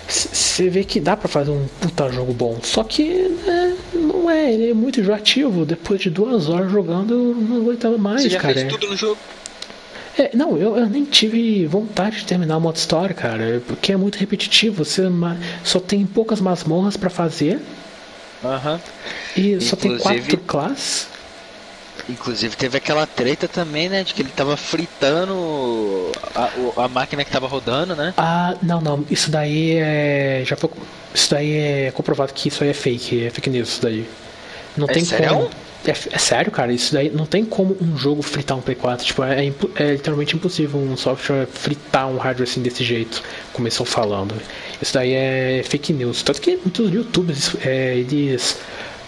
Você 0.08 0.70
vê 0.70 0.84
que 0.84 1.00
dá 1.00 1.16
para 1.16 1.30
fazer 1.30 1.52
um 1.52 1.68
puta 1.80 2.12
jogo 2.12 2.34
bom, 2.34 2.60
só 2.62 2.84
que 2.84 3.30
né, 3.46 3.78
não 3.94 4.30
é, 4.30 4.54
ele 4.54 4.72
é 4.72 4.74
muito 4.74 5.00
enjoativo. 5.00 5.66
Depois 5.66 6.02
de 6.02 6.10
duas 6.10 6.50
horas 6.50 6.70
jogando, 6.70 7.14
eu 7.14 7.36
não 7.36 7.58
aguentava 7.58 7.98
mais, 7.98 8.24
Você 8.24 8.30
já 8.30 8.40
cara. 8.40 8.54
Fez 8.54 8.68
tudo 8.68 8.88
no 8.88 8.98
jogo? 8.98 9.18
É, 10.18 10.36
não, 10.36 10.58
eu, 10.58 10.78
eu, 10.78 10.90
nem 10.90 11.06
tive 11.06 11.66
vontade 11.66 12.20
de 12.20 12.26
terminar 12.26 12.58
o 12.58 12.62
modo 12.62 12.76
história, 12.76 13.16
cara, 13.16 13.62
porque 13.66 13.94
é 13.94 13.98
muito 13.98 14.18
repetitivo. 14.18 14.84
Você 14.84 15.04
só 15.64 15.80
tem 15.80 16.06
poucas 16.06 16.42
masmorras 16.42 16.98
para 16.98 17.10
fazer. 17.10 17.60
Aham. 18.44 18.74
Uhum. 18.74 18.80
E 19.36 19.42
Inclusive... 19.52 19.66
só 19.66 19.76
tem 19.76 19.98
quatro 19.98 20.38
classes. 20.40 21.08
Inclusive 22.10 22.56
teve 22.56 22.78
aquela 22.78 23.06
treta 23.06 23.48
também, 23.48 23.88
né? 23.88 24.04
De 24.04 24.14
que 24.14 24.22
ele 24.22 24.32
tava 24.36 24.58
fritando 24.58 26.12
a, 26.36 26.84
a 26.84 26.88
máquina 26.88 27.24
que 27.24 27.32
tava 27.32 27.48
rodando, 27.48 27.96
né? 27.96 28.14
Ah, 28.18 28.56
não, 28.62 28.82
não. 28.82 29.06
Isso 29.10 29.30
daí 29.30 29.78
é. 29.78 30.44
Já 30.46 30.56
foi. 30.56 30.70
Isso 31.14 31.30
daí 31.30 31.52
é 31.54 31.92
comprovado 31.92 32.34
que 32.34 32.48
isso 32.48 32.64
aí 32.64 32.70
é 32.70 32.74
fake, 32.74 33.26
é 33.26 33.30
fake 33.30 33.50
news 33.50 33.70
isso 33.70 33.82
daí. 33.82 34.10
Não 34.76 34.88
é 34.88 34.94
tem 34.94 35.06
sério? 35.06 35.30
como. 35.30 35.50
É, 35.86 35.92
é, 35.92 36.18
sério, 36.18 36.52
cara, 36.52 36.72
isso 36.72 36.94
daí 36.94 37.10
não 37.10 37.26
tem 37.26 37.44
como 37.44 37.76
um 37.82 37.98
jogo 37.98 38.22
fritar 38.22 38.58
um 38.58 38.62
Play 38.62 38.76
4. 38.76 39.06
Tipo, 39.06 39.24
é, 39.24 39.48
é, 39.76 39.92
literalmente 39.92 40.36
impossível 40.36 40.80
um 40.80 40.96
software 40.96 41.48
fritar 41.48 42.08
um 42.08 42.18
hardware 42.18 42.48
assim 42.48 42.62
desse 42.62 42.84
jeito, 42.84 43.24
estão 43.68 43.86
falando. 43.86 44.36
Isso 44.82 44.94
daí 44.94 45.14
é 45.14 45.64
fake 45.68 45.94
news. 45.94 46.22
Tanto 46.24 46.42
que 46.42 46.58
muitos 46.58 46.92
youtubers, 46.92 47.56
é, 47.66 47.96
eles 47.98 48.60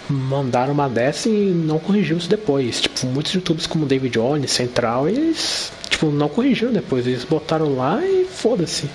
mandaram 0.09 0.73
uma 0.73 0.89
dessa 0.89 1.29
e 1.29 1.51
não 1.51 1.79
corrigiu 1.79 2.17
isso 2.17 2.29
depois. 2.29 2.81
Tipo, 2.81 3.05
muitos 3.07 3.33
youtubers 3.33 3.67
como 3.67 3.86
David 3.86 4.13
Jones, 4.13 4.51
Central, 4.51 5.07
eles 5.07 5.71
tipo, 5.89 6.07
não 6.12 6.27
corrigiram 6.27 6.73
depois. 6.73 7.05
Eles 7.05 7.23
botaram 7.23 7.75
lá 7.75 8.03
e 8.03 8.25
foda-se. 8.25 8.89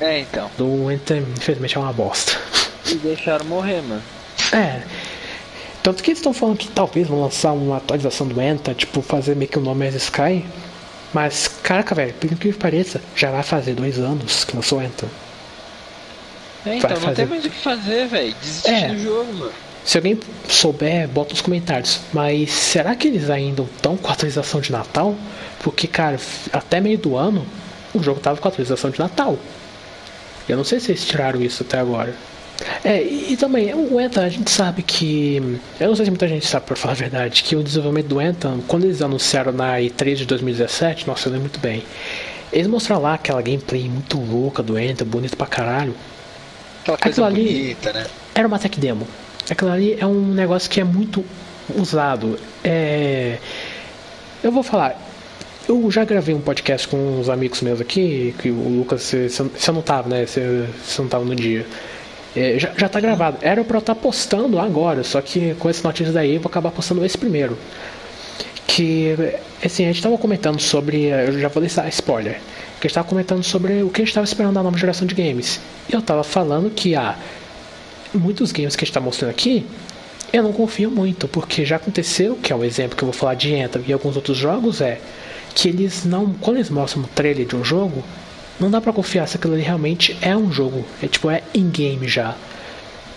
É, 0.00 0.20
então. 0.20 0.50
Do 0.56 0.90
Enter, 0.90 1.22
infelizmente, 1.36 1.76
é 1.76 1.80
uma 1.80 1.92
bosta. 1.92 2.36
E 2.86 2.94
deixaram 2.96 3.44
morrer, 3.46 3.80
mano. 3.82 4.02
É. 4.52 4.82
Tanto 5.82 6.02
que 6.02 6.10
eles 6.10 6.18
estão 6.18 6.32
falando 6.32 6.58
que 6.58 6.68
talvez 6.68 7.08
vão 7.08 7.20
lançar 7.20 7.52
uma 7.52 7.78
atualização 7.78 8.26
do 8.26 8.40
Enta, 8.40 8.72
tipo, 8.72 9.02
fazer 9.02 9.34
meio 9.34 9.50
que 9.50 9.58
o 9.58 9.62
nome 9.62 9.86
as 9.86 9.94
Sky. 9.94 10.44
Mas, 11.12 11.48
caraca, 11.62 11.94
velho, 11.94 12.14
por 12.14 12.34
que 12.36 12.52
pareça, 12.52 13.00
já 13.16 13.30
vai 13.30 13.42
fazer 13.42 13.74
dois 13.74 13.98
anos 13.98 14.44
que 14.44 14.54
lançou 14.54 14.78
o 14.78 14.82
Enta. 14.82 15.06
É, 16.64 16.76
então, 16.76 16.90
não 16.90 16.96
fazer... 16.96 17.14
tem 17.16 17.26
mais 17.26 17.44
o 17.44 17.50
que 17.50 17.56
fazer, 17.56 18.06
velho. 18.06 18.34
Desistir 18.40 18.70
é. 18.70 18.88
do 18.88 18.98
jogo, 18.98 19.32
mano. 19.34 19.52
Se 19.84 19.98
alguém 19.98 20.18
souber, 20.48 21.08
bota 21.08 21.30
nos 21.30 21.40
comentários. 21.40 22.00
Mas 22.12 22.50
será 22.52 22.94
que 22.94 23.08
eles 23.08 23.28
ainda 23.28 23.62
estão 23.62 23.96
com 23.96 24.08
a 24.08 24.12
atualização 24.12 24.60
de 24.60 24.70
Natal? 24.70 25.16
Porque, 25.60 25.88
cara, 25.88 26.18
até 26.52 26.80
meio 26.80 26.98
do 26.98 27.16
ano, 27.16 27.44
o 27.92 28.00
jogo 28.00 28.20
tava 28.20 28.40
com 28.40 28.46
a 28.46 28.50
atualização 28.50 28.90
de 28.90 28.98
Natal. 29.00 29.36
Eu 30.48 30.56
não 30.56 30.64
sei 30.64 30.78
se 30.78 30.92
eles 30.92 31.04
tiraram 31.04 31.42
isso 31.42 31.64
até 31.64 31.78
agora. 31.78 32.14
É, 32.84 33.02
e, 33.02 33.36
também, 33.36 33.74
o 33.74 33.98
Anthem, 33.98 34.24
a 34.24 34.28
gente 34.28 34.50
sabe 34.50 34.82
que. 34.82 35.60
Eu 35.80 35.88
não 35.88 35.96
sei 35.96 36.04
se 36.04 36.10
muita 36.10 36.28
gente 36.28 36.46
sabe, 36.46 36.66
para 36.66 36.76
falar 36.76 36.92
a 36.92 36.96
verdade, 36.96 37.42
que 37.42 37.56
o 37.56 37.62
desenvolvimento 37.62 38.08
do 38.08 38.20
Anthem, 38.20 38.62
quando 38.66 38.84
eles 38.84 39.02
anunciaram 39.02 39.52
na 39.52 39.78
E3 39.78 40.16
de 40.16 40.26
2017, 40.26 41.06
nossa, 41.06 41.28
eu 41.28 41.32
lembro 41.32 41.48
muito 41.48 41.60
bem. 41.60 41.82
Eles 42.52 42.66
mostraram 42.66 43.02
lá 43.02 43.14
aquela 43.14 43.40
gameplay 43.40 43.88
muito 43.88 44.20
louca 44.20 44.62
do 44.62 44.76
Anthem, 44.76 45.06
bonito 45.06 45.36
pra 45.36 45.46
caralho. 45.46 45.94
Aquela 46.82 46.98
coisa 46.98 47.26
Aquilo 47.26 47.44
bonita, 47.44 47.90
ali 47.90 47.98
né? 47.98 48.06
Era 48.34 48.48
uma 48.48 48.58
tech 48.58 48.78
demo. 48.78 49.06
Aquilo 49.50 49.70
ali 49.70 49.96
é 49.98 50.06
um 50.06 50.32
negócio 50.32 50.70
que 50.70 50.80
é 50.80 50.84
muito 50.84 51.24
usado. 51.76 52.38
É. 52.62 53.38
Eu 54.42 54.50
vou 54.50 54.62
falar, 54.62 55.00
eu 55.68 55.90
já 55.90 56.04
gravei 56.04 56.34
um 56.34 56.40
podcast 56.40 56.88
com 56.88 56.96
uns 57.20 57.28
amigos 57.28 57.60
meus 57.62 57.80
aqui, 57.80 58.34
que 58.38 58.50
o 58.50 58.68
Lucas, 58.68 59.02
você, 59.02 59.28
você 59.28 59.72
não 59.72 59.82
tava, 59.82 60.08
né? 60.08 60.26
Você, 60.26 60.66
você 60.84 61.02
não 61.02 61.08
tava 61.08 61.24
no 61.24 61.34
dia. 61.34 61.64
É, 62.34 62.58
já, 62.58 62.72
já 62.76 62.88
tá 62.88 63.00
gravado. 63.00 63.38
Era 63.42 63.62
pra 63.64 63.76
eu 63.76 63.80
estar 63.80 63.94
tá 63.94 64.00
postando 64.00 64.58
agora, 64.58 65.04
só 65.04 65.20
que 65.20 65.54
com 65.58 65.68
esse 65.68 65.84
notícia 65.84 66.12
daí 66.12 66.34
eu 66.34 66.40
vou 66.40 66.48
acabar 66.48 66.70
postando 66.70 67.04
esse 67.04 67.18
primeiro. 67.18 67.58
Que, 68.66 69.14
assim, 69.64 69.84
a 69.84 69.88
gente 69.88 70.02
tava 70.02 70.16
comentando 70.16 70.58
sobre. 70.60 71.04
Eu 71.06 71.38
já 71.38 71.48
vou 71.48 71.60
deixar 71.60 71.86
spoiler. 71.88 72.40
Que 72.80 72.86
a 72.86 72.88
gente 72.88 72.94
tava 72.94 73.08
comentando 73.08 73.42
sobre 73.42 73.82
o 73.82 73.90
que 73.90 74.02
a 74.02 74.04
gente 74.04 74.14
tava 74.14 74.24
esperando 74.24 74.54
da 74.54 74.62
nova 74.62 74.78
geração 74.78 75.06
de 75.06 75.14
games. 75.14 75.60
E 75.88 75.94
eu 75.94 76.00
tava 76.00 76.24
falando 76.24 76.70
que, 76.70 76.96
ah, 76.96 77.16
muitos 78.14 78.50
games 78.50 78.74
que 78.74 78.84
a 78.84 78.86
gente 78.86 78.94
tá 78.94 79.00
mostrando 79.00 79.30
aqui 79.30 79.66
eu 80.32 80.42
não 80.42 80.52
confio 80.52 80.90
muito, 80.90 81.28
porque 81.28 81.64
já 81.64 81.76
aconteceu, 81.76 82.36
que 82.36 82.52
é 82.52 82.56
o 82.56 82.64
exemplo 82.64 82.96
que 82.96 83.04
eu 83.04 83.06
vou 83.06 83.12
falar 83.12 83.34
de 83.34 83.54
Anthem 83.54 83.84
e 83.86 83.92
alguns 83.92 84.16
outros 84.16 84.38
jogos, 84.38 84.80
é 84.80 84.98
que 85.54 85.68
eles 85.68 86.04
não. 86.06 86.32
Quando 86.32 86.56
eles 86.56 86.70
mostram 86.70 87.02
um 87.02 87.06
trailer 87.06 87.46
de 87.46 87.54
um 87.54 87.62
jogo, 87.62 88.02
não 88.62 88.70
dá 88.70 88.80
para 88.80 88.92
confiar 88.92 89.26
se 89.26 89.36
aquilo 89.36 89.54
ali 89.54 89.62
realmente 89.62 90.16
é 90.22 90.36
um 90.36 90.50
jogo. 90.52 90.84
É 91.02 91.06
tipo, 91.06 91.30
é 91.30 91.42
in-game 91.54 92.06
já. 92.08 92.34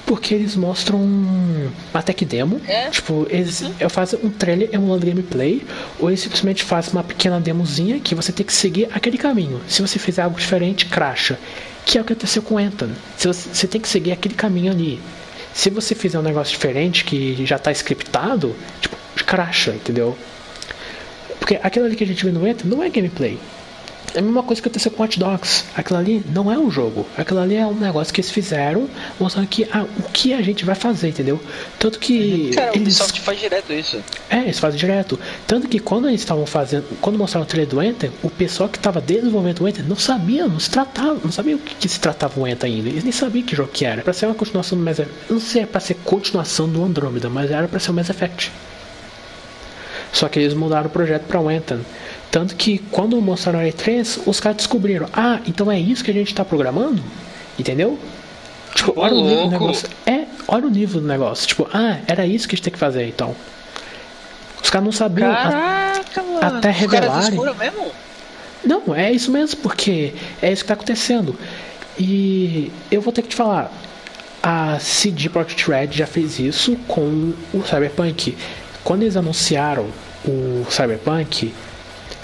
Porque 0.06 0.36
eles 0.36 0.56
mostram 0.56 1.00
uma 1.00 2.02
tech 2.04 2.24
demo. 2.26 2.62
É? 2.68 2.90
Tipo, 2.90 3.26
eles 3.30 3.62
uhum. 3.62 3.90
fazem 3.90 4.20
um 4.24 4.30
trailer 4.30 4.70
emulando 4.72 5.06
gameplay. 5.06 5.66
Ou 6.00 6.10
eles 6.10 6.20
simplesmente 6.20 6.64
fazem 6.64 6.92
uma 6.94 7.04
pequena 7.04 7.40
demozinha 7.40 8.00
que 8.00 8.14
você 8.14 8.32
tem 8.32 8.46
que 8.46 8.54
seguir 8.54 8.88
aquele 8.94 9.18
caminho. 9.18 9.62
Se 9.68 9.82
você 9.82 9.98
fizer 9.98 10.22
algo 10.22 10.38
diferente, 10.38 10.86
cracha. 10.86 11.40
Que 11.86 11.98
é 11.98 12.02
o 12.02 12.04
que 12.04 12.14
aconteceu 12.14 12.42
com 12.42 12.58
Anthem. 12.58 12.92
Você, 13.18 13.32
você 13.32 13.68
tem 13.68 13.80
que 13.80 13.88
seguir 13.88 14.12
aquele 14.12 14.36
caminho 14.36 14.72
ali. 14.72 15.00
Se 15.54 15.70
você 15.70 15.96
fizer 15.96 16.20
um 16.20 16.24
negócio 16.24 16.52
diferente 16.52 17.06
que 17.06 17.46
já 17.46 17.56
está 17.56 17.72
scriptado, 17.72 18.56
tipo, 18.82 18.96
cracha, 19.26 19.72
entendeu? 19.72 20.18
Porque 21.40 21.60
aquilo 21.62 21.86
ali 21.86 21.96
que 21.96 22.04
a 22.04 22.08
gente 22.08 22.24
vê 22.26 22.32
no 22.32 22.48
Enter 22.48 22.66
não 22.68 22.84
é 22.84 22.90
gameplay. 22.90 23.40
É 24.16 24.20
a 24.20 24.22
mesma 24.22 24.44
coisa 24.44 24.62
que 24.62 24.68
aconteceu 24.68 24.92
com 24.92 25.04
Hot 25.04 25.20
Dogs. 25.20 25.66
Aquilo 25.76 26.00
ali 26.00 26.24
não 26.34 26.52
é 26.52 26.58
um 26.58 26.72
jogo. 26.72 27.06
Aquilo 27.18 27.40
ali 27.42 27.56
é 27.56 27.68
um 27.68 27.74
negócio 27.74 28.14
que 28.14 28.22
eles 28.22 28.32
fizeram, 28.32 28.90
mostrando 29.20 29.48
que 29.48 29.68
ah, 29.72 29.84
o 29.84 30.04
que 30.12 30.34
a 30.34 30.42
gente 30.42 30.64
vai 30.64 30.74
fazer, 30.74 31.10
entendeu? 31.10 31.40
Tanto 31.78 32.00
que. 32.00 32.52
Cara, 32.56 32.70
eles... 32.70 32.78
o 32.78 33.04
Ubisoft 33.04 33.22
faz 33.22 33.40
direto 33.40 33.74
isso. 33.74 34.02
É, 34.30 34.40
eles 34.40 34.58
fazem 34.58 34.80
direto. 34.80 35.20
Tanto 35.46 35.68
que 35.68 35.80
quando 35.80 36.08
eles 36.08 36.22
estavam 36.22 36.46
fazendo. 36.46 36.86
Quando 37.02 37.20
mostraram 37.20 37.46
o 37.46 37.48
trailer 37.48 37.70
do 37.70 37.84
Enter, 37.84 38.10
o 38.24 38.30
pessoal 38.30 38.70
que 38.70 38.78
estava 38.78 39.02
desenvolvendo 39.02 39.62
o 39.62 39.68
Enter 39.68 39.86
não 39.86 39.98
sabia, 39.98 40.48
não 40.48 40.60
se 40.60 40.70
tratava, 40.70 41.20
não 41.22 41.32
sabia 41.32 41.58
o 41.58 41.60
que, 41.60 41.76
que 41.76 41.90
se 41.90 42.00
tratava 42.00 42.40
o 42.40 42.48
Enter 42.48 42.70
ainda. 42.70 42.88
Eles 42.88 43.04
nem 43.04 43.12
sabiam 43.12 43.46
que 43.46 43.54
jogo 43.54 43.70
que 43.72 43.84
era. 43.84 44.02
Pra 44.02 44.14
ser 44.14 44.28
uma 44.28 44.36
continuação 44.36 44.78
do 44.78 44.84
Mass 44.84 45.00
Effect. 45.00 45.16
Não 45.30 45.40
sei, 45.42 45.64
é 45.64 45.66
pra 45.66 45.82
ser 45.82 45.96
continuação 46.06 46.70
do 46.70 46.84
Andromeda, 46.84 47.30
mas 47.30 47.52
era 47.52 47.68
pra 47.68 47.82
ser 47.82 47.92
o 47.92 47.94
Mass 47.94 48.10
Effect. 48.10 48.50
Só 50.16 50.30
que 50.30 50.40
eles 50.40 50.54
mudaram 50.54 50.88
o 50.88 50.90
projeto 50.90 51.24
para 51.24 51.42
o 51.42 51.50
Anthem. 51.50 51.82
Tanto 52.36 52.54
que 52.58 52.80
quando 52.92 53.16
mostraram 53.22 53.60
a 53.60 53.64
E3, 53.64 54.24
os 54.26 54.42
caras 54.42 54.58
descobriram: 54.58 55.08
ah, 55.14 55.40
então 55.48 55.72
é 55.72 55.80
isso 55.80 56.04
que 56.04 56.12
a 56.12 56.14
gente 56.14 56.28
está 56.28 56.44
programando? 56.44 57.02
Entendeu? 57.58 57.98
Tipo, 58.74 58.92
olha 58.98 59.16
o 59.16 59.22
nível 59.22 59.44
do 59.46 59.52
negócio. 59.52 59.90
É, 60.06 60.26
olha 60.46 60.68
o 60.68 60.70
nível 60.70 61.00
do 61.00 61.08
negócio. 61.08 61.48
Tipo, 61.48 61.66
ah, 61.74 62.00
era 62.06 62.28
isso 62.28 62.46
que 62.46 62.54
a 62.54 62.58
gente 62.58 62.66
tem 62.66 62.74
que 62.74 62.78
fazer 62.78 63.08
então. 63.08 63.34
Os 64.62 64.70
caras 64.70 64.84
não 64.84 64.92
sabiam. 64.92 65.34
Caraca, 65.34 66.20
a, 66.20 66.24
mano. 66.24 66.58
Até 66.58 66.72
revelarem. 66.72 67.40
Não, 68.66 68.94
é 68.94 69.14
isso 69.14 69.32
mesmo, 69.32 69.62
porque 69.62 70.14
é 70.42 70.52
isso 70.52 70.62
que 70.62 70.66
está 70.66 70.74
acontecendo. 70.74 71.40
E 71.98 72.70
eu 72.92 73.00
vou 73.00 73.14
ter 73.14 73.22
que 73.22 73.30
te 73.30 73.36
falar. 73.38 73.72
A 74.44 74.78
CD 74.78 75.30
Projekt 75.30 75.72
Red 75.72 75.88
já 75.92 76.06
fez 76.06 76.38
isso 76.38 76.76
com 76.86 77.34
o 77.54 77.64
Cyberpunk. 77.64 78.38
Quando 78.84 79.04
eles 79.04 79.16
anunciaram 79.16 79.88
o 80.26 80.66
Cyberpunk 80.70 81.54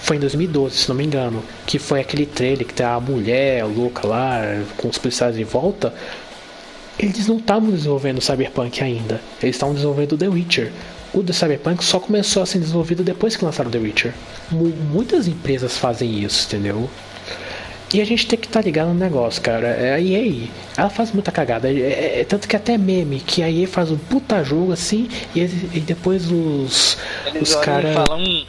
foi 0.02 0.18
em 0.18 0.20
2012, 0.20 0.78
se 0.78 0.90
não 0.90 0.96
me 0.96 1.06
engano, 1.06 1.44
que 1.66 1.78
foi 1.78 2.00
aquele 2.00 2.26
trailer 2.26 2.66
que 2.66 2.74
tem 2.74 2.86
a 2.86 3.00
mulher 3.00 3.64
louca 3.66 4.08
lá 4.08 4.42
com 4.78 4.90
os 4.90 4.98
policiais 4.98 5.38
em 5.38 5.44
volta. 5.44 5.94
Eles 7.00 7.28
não 7.28 7.38
estavam 7.38 7.72
desenvolvendo 7.72 8.18
o 8.18 8.22
Cyberpunk 8.22 8.84
ainda, 8.84 9.22
eles 9.42 9.56
estavam 9.56 9.74
desenvolvendo 9.74 10.18
The 10.18 10.28
Witcher. 10.28 10.72
O 11.14 11.24
The 11.24 11.34
Cyberpunk 11.34 11.84
só 11.84 12.00
começou 12.00 12.42
a 12.42 12.46
ser 12.46 12.60
desenvolvido 12.60 13.04
depois 13.04 13.36
que 13.36 13.46
lançaram 13.46 13.70
The 13.70 13.78
Witcher. 13.78 14.14
M 14.52 14.74
muitas 14.92 15.28
empresas 15.28 15.78
fazem 15.78 16.24
isso, 16.24 16.48
entendeu? 16.48 16.90
E 17.94 18.00
a 18.00 18.06
gente 18.06 18.26
tem 18.26 18.40
que 18.40 18.48
estar 18.48 18.62
tá 18.62 18.66
ligado 18.66 18.88
no 18.88 18.94
negócio, 18.94 19.42
cara. 19.42 19.68
É, 19.68 19.94
a 19.94 20.00
EA, 20.00 20.48
ela 20.78 20.90
faz 20.90 21.12
muita 21.12 21.32
cagada. 21.32 21.70
É, 21.70 21.74
é, 21.74 22.20
é, 22.22 22.24
tanto 22.24 22.48
que 22.48 22.56
até 22.56 22.78
meme, 22.78 23.20
que 23.20 23.44
a 23.44 23.52
EA 23.52 23.68
faz 23.68 23.92
um 23.92 23.98
puta 23.98 24.42
jogo 24.44 24.72
assim, 24.72 25.10
e, 25.36 25.42
e 25.42 25.80
depois 25.82 26.32
os, 26.32 26.98
Eles 27.28 27.50
os 27.50 27.56
caras. 27.58 27.94
falam. 27.94 28.46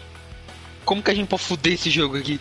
Como 0.84 1.02
que 1.02 1.10
a 1.10 1.14
gente 1.14 1.28
pode 1.28 1.42
fuder 1.42 1.74
esse 1.74 1.90
jogo 1.90 2.16
aqui? 2.16 2.40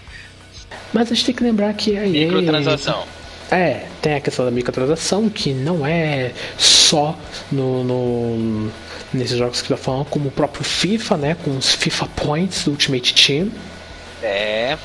Mas 0.93 1.12
a 1.12 1.15
gente 1.15 1.25
tem 1.25 1.36
que 1.36 1.43
lembrar 1.43 1.73
que 1.73 1.97
a 1.97 2.06
EA. 2.06 2.27
Microtransação. 2.27 3.06
É, 3.49 3.86
tem 4.01 4.15
a 4.15 4.21
questão 4.21 4.45
da 4.45 4.51
microtransação, 4.51 5.30
que 5.30 5.54
não 5.54 5.86
é 5.86 6.32
só 6.58 7.17
no, 7.51 7.84
no 7.84 8.71
nesses 9.13 9.38
jogos 9.38 9.62
que 9.62 9.67
tá 9.67 9.75
falando, 9.75 10.06
como 10.06 10.30
o 10.30 10.32
próprio 10.32 10.63
FIFA, 10.63 11.17
né? 11.17 11.36
Com 11.43 11.58
os 11.58 11.75
FIFA 11.75 12.08
Points 12.15 12.63
do 12.63 12.71
Ultimate 12.71 13.13
Team. 13.13 13.51
É, 14.23 14.77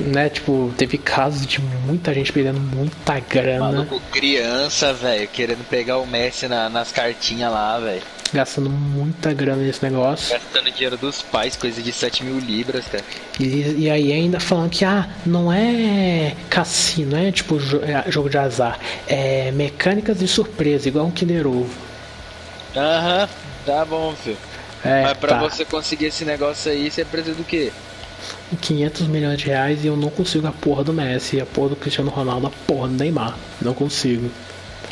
né? 0.00 0.28
Tipo, 0.28 0.72
teve 0.76 0.96
casos 0.98 1.46
de 1.46 1.60
muita 1.60 2.14
gente 2.14 2.32
perdendo 2.32 2.60
muita 2.60 3.18
grana. 3.20 3.72
Maluco, 3.72 4.00
criança, 4.12 4.92
velho, 4.92 5.28
querendo 5.28 5.66
pegar 5.68 5.98
o 5.98 6.06
Messi 6.06 6.46
na, 6.46 6.68
nas 6.68 6.92
cartinhas 6.92 7.50
lá, 7.50 7.78
velho. 7.78 8.02
Gastando 8.32 8.68
muita 8.68 9.32
grana 9.32 9.62
nesse 9.62 9.82
negócio. 9.82 10.32
Gastando 10.32 10.70
dinheiro 10.70 10.96
dos 10.96 11.22
pais, 11.22 11.56
coisa 11.56 11.80
de 11.80 11.92
7 11.92 12.24
mil 12.24 12.38
libras, 12.38 12.84
cara. 12.86 13.04
E, 13.40 13.84
e 13.84 13.90
aí 13.90 14.12
ainda 14.12 14.38
falando 14.38 14.70
que, 14.70 14.84
ah, 14.84 15.08
não 15.24 15.52
é 15.52 16.34
cassino, 16.50 17.16
é 17.16 17.32
tipo 17.32 17.56
é, 17.82 18.10
jogo 18.10 18.28
de 18.28 18.36
azar. 18.36 18.78
É 19.06 19.50
mecânicas 19.52 20.18
de 20.18 20.28
surpresa, 20.28 20.88
igual 20.88 21.06
um 21.06 21.10
Kinder 21.10 21.46
Ovo. 21.46 21.74
Aham, 22.76 23.28
tá 23.64 23.84
bom, 23.84 24.14
filho. 24.22 24.36
É, 24.84 25.02
Mas 25.02 25.18
pra 25.18 25.34
tá. 25.34 25.40
você 25.40 25.64
conseguir 25.64 26.06
esse 26.06 26.24
negócio 26.24 26.70
aí, 26.70 26.90
você 26.90 27.04
precisa 27.04 27.34
do 27.34 27.44
quê? 27.44 27.72
500 28.60 29.06
milhões 29.06 29.38
de 29.38 29.46
reais 29.46 29.84
e 29.84 29.86
eu 29.86 29.96
não 29.96 30.10
consigo 30.10 30.46
a 30.46 30.52
porra 30.52 30.84
do 30.84 30.92
Messi, 30.92 31.40
a 31.40 31.46
porra 31.46 31.70
do 31.70 31.76
Cristiano 31.76 32.10
Ronaldo, 32.10 32.46
a 32.46 32.50
porra 32.66 32.88
do 32.88 32.94
Neymar. 32.94 33.36
Não 33.60 33.74
consigo. 33.74 34.30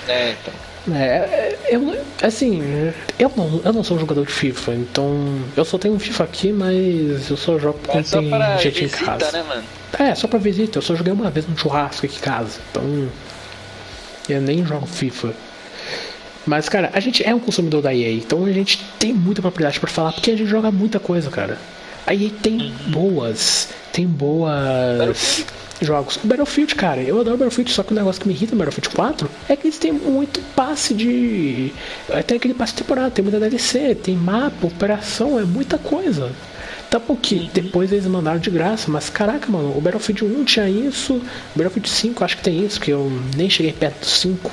É, 0.08 0.32
então. 0.32 0.54
É, 0.92 0.98
é 0.98 1.58
eu, 1.68 1.98
assim, 2.22 2.92
eu 3.18 3.32
não, 3.36 3.60
eu 3.64 3.72
não 3.72 3.82
sou 3.82 3.96
um 3.96 4.00
jogador 4.00 4.24
de 4.24 4.32
FIFA, 4.32 4.74
então 4.74 5.40
eu 5.56 5.64
só 5.64 5.78
tenho 5.78 5.94
um 5.94 5.98
FIFA 5.98 6.24
aqui, 6.24 6.52
mas 6.52 7.28
eu 7.28 7.36
só 7.36 7.58
jogo 7.58 7.78
quando 7.86 8.08
tem 8.08 8.30
gente 8.58 8.80
visita, 8.82 9.02
em 9.02 9.06
casa. 9.06 9.32
Né, 9.32 9.42
mano? 9.42 9.64
É, 9.98 10.14
só 10.14 10.28
pra 10.28 10.38
visita, 10.38 10.78
eu 10.78 10.82
só 10.82 10.94
joguei 10.94 11.12
uma 11.12 11.30
vez 11.30 11.46
no 11.46 11.56
churrasco 11.56 12.06
aqui 12.06 12.16
em 12.16 12.20
casa, 12.20 12.60
então 12.70 13.08
eu 14.28 14.40
nem 14.40 14.64
jogo 14.64 14.86
FIFA. 14.86 15.34
Mas, 16.46 16.68
cara, 16.68 16.90
a 16.92 17.00
gente 17.00 17.24
é 17.24 17.34
um 17.34 17.40
consumidor 17.40 17.82
da 17.82 17.92
EA, 17.92 18.12
então 18.12 18.44
a 18.44 18.52
gente 18.52 18.80
tem 18.98 19.12
muita 19.12 19.42
propriedade 19.42 19.80
para 19.80 19.90
falar, 19.90 20.12
porque 20.12 20.30
a 20.30 20.36
gente 20.36 20.48
joga 20.48 20.70
muita 20.70 21.00
coisa, 21.00 21.28
cara. 21.28 21.58
Aí 22.06 22.30
tem 22.30 22.60
uhum. 22.60 22.92
boas, 22.92 23.70
tem 23.92 24.06
boas 24.06 25.44
jogos. 25.80 26.16
O 26.16 26.26
Battlefield, 26.26 26.74
cara, 26.74 27.02
eu 27.02 27.20
adoro 27.20 27.36
Battlefield, 27.36 27.70
só 27.70 27.82
que 27.82 27.92
o 27.92 27.94
negócio 27.94 28.20
que 28.20 28.28
me 28.28 28.34
irrita 28.34 28.54
no 28.54 28.58
Battlefield 28.58 28.94
4 28.94 29.30
é 29.48 29.56
que 29.56 29.66
eles 29.66 29.78
têm 29.78 29.92
muito 29.92 30.40
passe 30.54 30.94
de. 30.94 31.72
Tem 32.26 32.36
aquele 32.36 32.54
passe 32.54 32.72
de 32.72 32.82
temporada, 32.82 33.10
tem 33.10 33.22
muita 33.22 33.38
DLC, 33.38 33.94
tem 33.94 34.16
mapa, 34.16 34.66
operação, 34.66 35.38
é 35.38 35.44
muita 35.44 35.78
coisa. 35.78 36.32
Tá 36.90 37.00
porque 37.00 37.34
uhum. 37.34 37.50
depois 37.52 37.90
eles 37.90 38.06
mandaram 38.06 38.38
de 38.38 38.50
graça, 38.50 38.90
mas 38.90 39.10
caraca, 39.10 39.50
mano, 39.50 39.76
o 39.76 39.80
Battlefield 39.80 40.24
1 40.24 40.44
tinha 40.44 40.68
isso, 40.68 41.14
o 41.14 41.22
Battlefield 41.56 41.88
5 41.88 42.24
acho 42.24 42.36
que 42.36 42.42
tem 42.42 42.64
isso, 42.64 42.80
que 42.80 42.90
eu 42.90 43.10
nem 43.36 43.50
cheguei 43.50 43.72
perto 43.72 44.00
do 44.00 44.06
5. 44.06 44.50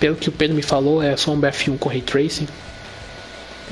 Pelo 0.00 0.16
que 0.16 0.28
o 0.28 0.32
Pedro 0.32 0.56
me 0.56 0.62
falou, 0.62 1.02
é 1.02 1.16
só 1.16 1.32
um 1.32 1.40
BF1 1.40 1.78
com 1.78 1.88
Ray 1.88 2.02
Tracing. 2.02 2.48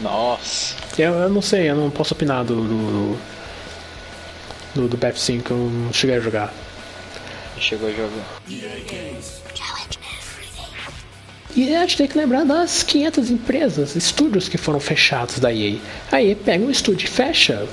Nossa. 0.00 0.74
Eu, 0.98 1.12
eu 1.12 1.28
não 1.28 1.42
sei, 1.42 1.70
eu 1.70 1.76
não 1.76 1.90
posso 1.90 2.14
opinar 2.14 2.44
do. 2.44 2.56
do, 2.56 2.62
do, 2.62 3.33
do 4.74 4.98
BF5, 4.98 5.50
eu 5.50 5.56
não 5.56 5.92
cheguei 5.92 6.16
a 6.16 6.20
jogar. 6.20 6.52
Chegou 7.58 7.88
a 7.88 7.92
jogar. 7.92 8.10
E 11.56 11.74
a 11.74 11.80
gente 11.82 11.96
tem 11.96 12.08
que 12.08 12.18
lembrar 12.18 12.44
das 12.44 12.82
500 12.82 13.30
empresas, 13.30 13.94
estúdios 13.94 14.48
que 14.48 14.58
foram 14.58 14.80
fechados 14.80 15.38
da 15.38 15.52
EA. 15.52 15.78
A 16.10 16.20
EA 16.20 16.34
pega 16.34 16.64
um 16.64 16.70
estúdio 16.70 17.06
e 17.06 17.08
fecha. 17.08 17.66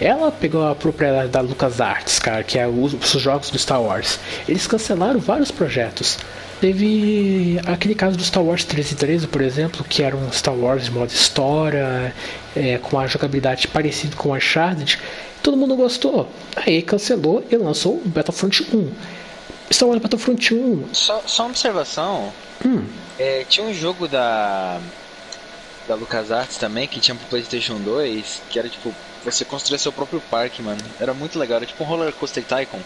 Ela 0.00 0.30
pegou 0.30 0.66
a 0.66 0.74
propriedade 0.74 1.28
da 1.28 1.40
LucasArts, 1.40 2.18
cara, 2.20 2.44
que 2.44 2.58
é 2.58 2.66
os, 2.66 2.94
os 2.94 3.20
jogos 3.20 3.50
do 3.50 3.58
Star 3.58 3.82
Wars. 3.82 4.18
Eles 4.48 4.66
cancelaram 4.66 5.18
vários 5.18 5.50
projetos. 5.50 6.18
Teve 6.60 7.60
aquele 7.66 7.94
caso 7.94 8.16
do 8.16 8.24
Star 8.24 8.42
Wars 8.42 8.64
1313, 8.64 9.26
por 9.26 9.42
exemplo, 9.42 9.84
que 9.84 10.02
era 10.02 10.16
um 10.16 10.30
Star 10.30 10.54
Wars 10.54 10.84
de 10.84 10.90
modo 10.92 11.10
história, 11.10 12.14
é, 12.56 12.78
com 12.78 12.98
a 12.98 13.06
jogabilidade 13.06 13.68
parecida 13.68 14.14
com 14.16 14.32
Uncharted. 14.32 14.98
Todo 15.44 15.58
mundo 15.58 15.76
gostou. 15.76 16.26
Aí 16.56 16.80
cancelou 16.80 17.44
e 17.50 17.56
lançou 17.58 17.96
o 17.96 18.02
Battlefront 18.06 18.66
1. 18.74 18.92
Star 19.70 19.86
Wars 19.86 20.00
Battlefront 20.00 20.54
1. 20.54 20.88
Só, 20.94 21.22
só 21.26 21.42
uma 21.42 21.50
observação. 21.50 22.32
Hum. 22.64 22.86
É, 23.18 23.44
tinha 23.46 23.66
um 23.66 23.74
jogo 23.74 24.08
da 24.08 24.80
da 25.86 25.94
LucasArts 25.96 26.56
também 26.56 26.88
que 26.88 26.98
tinha 26.98 27.14
pro 27.14 27.26
PlayStation 27.26 27.76
2, 27.76 28.40
que 28.48 28.58
era 28.58 28.70
tipo 28.70 28.94
você 29.22 29.44
construir 29.44 29.78
seu 29.78 29.92
próprio 29.92 30.18
parque, 30.30 30.62
mano. 30.62 30.80
Era 30.98 31.12
muito 31.12 31.38
legal, 31.38 31.58
era 31.58 31.66
tipo 31.66 31.84
um 31.84 31.86
roller 31.86 32.10
coaster 32.14 32.42
tycoon. 32.42 32.80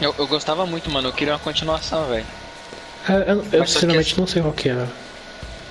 Eu, 0.00 0.12
eu 0.18 0.26
gostava 0.26 0.66
muito, 0.66 0.90
mano. 0.90 1.10
Eu 1.10 1.12
queria 1.12 1.34
uma 1.34 1.38
continuação, 1.38 2.08
velho. 2.08 2.26
É, 3.08 3.30
eu, 3.30 3.46
eu 3.52 3.66
sinceramente 3.68 4.14
que... 4.14 4.20
não 4.20 4.26
sei 4.26 4.42
qual 4.42 4.52
que 4.52 4.68
era. 4.68 4.88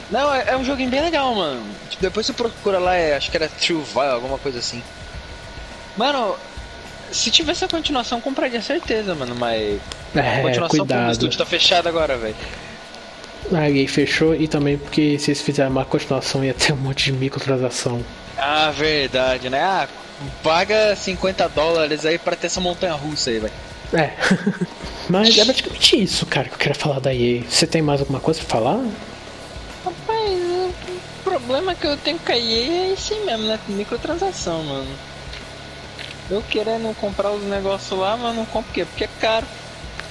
Não, 0.09 0.33
é, 0.33 0.51
é, 0.51 0.57
um 0.57 0.63
joguinho 0.63 0.89
bem 0.89 1.01
legal, 1.01 1.35
mano. 1.35 1.61
Tipo, 1.89 2.01
depois 2.01 2.25
você 2.25 2.31
procura 2.31 2.79
lá, 2.79 2.95
é, 2.95 3.17
acho 3.17 3.29
que 3.29 3.35
era 3.35 3.49
True 3.49 3.81
Vile, 3.81 4.07
alguma 4.07 4.37
coisa 4.37 4.59
assim. 4.59 4.81
Mano, 5.97 6.35
se 7.11 7.29
tivesse 7.29 7.65
a 7.65 7.67
continuação, 7.67 8.21
compraria 8.21 8.61
certeza, 8.61 9.13
mano, 9.13 9.35
mas. 9.35 9.79
É, 10.15 10.19
a 10.19 10.41
continuação 10.41 10.79
cuidado. 10.79 11.09
o 11.09 11.11
estúdio 11.11 11.37
tá 11.37 11.45
fechado 11.45 11.87
agora, 11.87 12.17
velho. 12.17 12.35
A 13.53 13.69
EA 13.69 13.87
fechou 13.87 14.33
e 14.35 14.47
também 14.47 14.77
porque 14.77 15.17
se 15.19 15.31
eles 15.31 15.41
fizerem 15.41 15.71
uma 15.71 15.83
continuação 15.83 16.43
ia 16.43 16.53
ter 16.53 16.73
um 16.73 16.77
monte 16.77 17.05
de 17.05 17.13
microtransação. 17.13 18.03
Ah, 18.37 18.71
verdade, 18.71 19.49
né? 19.49 19.61
Ah, 19.61 19.87
paga 20.43 20.95
50 20.95 21.49
dólares 21.49 22.05
aí 22.05 22.17
pra 22.17 22.35
ter 22.35 22.47
essa 22.47 22.61
montanha 22.61 22.93
russa 22.93 23.29
aí, 23.29 23.39
velho. 23.39 23.53
É. 23.93 24.11
Mas 25.09 25.37
é 25.37 25.43
praticamente 25.43 26.01
isso, 26.01 26.25
cara, 26.25 26.47
que 26.47 26.55
eu 26.55 26.59
queria 26.59 26.75
falar 26.75 26.99
da 26.99 27.13
EA. 27.13 27.43
Você 27.49 27.67
tem 27.67 27.81
mais 27.81 27.99
alguma 27.99 28.19
coisa 28.19 28.39
pra 28.39 28.49
falar? 28.49 28.79
Rapaz, 29.83 30.39
o 30.39 30.73
problema 31.23 31.75
que 31.75 31.85
eu 31.85 31.97
tenho 31.97 32.19
com 32.19 32.31
a 32.31 32.37
EA 32.37 32.89
é 32.89 32.93
esse 32.93 33.13
mesmo, 33.15 33.47
né? 33.47 33.59
Microtransação, 33.67 34.63
mano. 34.63 34.87
Eu 36.31 36.41
querendo 36.43 36.95
comprar 36.95 37.29
os 37.29 37.43
negócios 37.43 37.99
lá, 37.99 38.15
mas 38.15 38.33
não 38.33 38.45
compro 38.45 38.69
por 38.69 38.73
quê? 38.73 38.85
Porque 38.85 39.03
é 39.03 39.09
caro. 39.19 39.45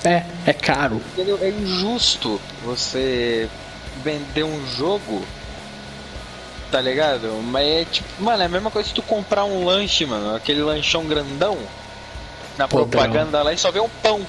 É, 0.05 0.23
é 0.47 0.53
caro. 0.53 1.01
É 1.17 1.49
injusto 1.49 2.39
você 2.63 3.49
vender 4.05 4.45
um 4.45 4.67
jogo, 4.77 5.25
tá 6.71 6.79
ligado? 6.79 7.29
Mas 7.45 7.67
é 7.67 7.85
tipo, 7.87 8.23
mano, 8.23 8.43
é 8.43 8.47
a 8.47 8.49
mesma 8.51 8.71
coisa 8.71 8.87
se 8.87 8.95
tu 8.95 9.01
comprar 9.01 9.47
um 9.47 9.65
lanche, 9.65 10.05
mano, 10.05 10.37
aquele 10.37 10.61
lanchão 10.63 11.07
grandão 11.07 11.57
na 12.59 12.69
propaganda 12.69 13.43
lá 13.43 13.55
e 13.55 13.57
só 13.57 13.71
vê 13.71 13.81
um 13.81 13.89
pão. 14.03 14.21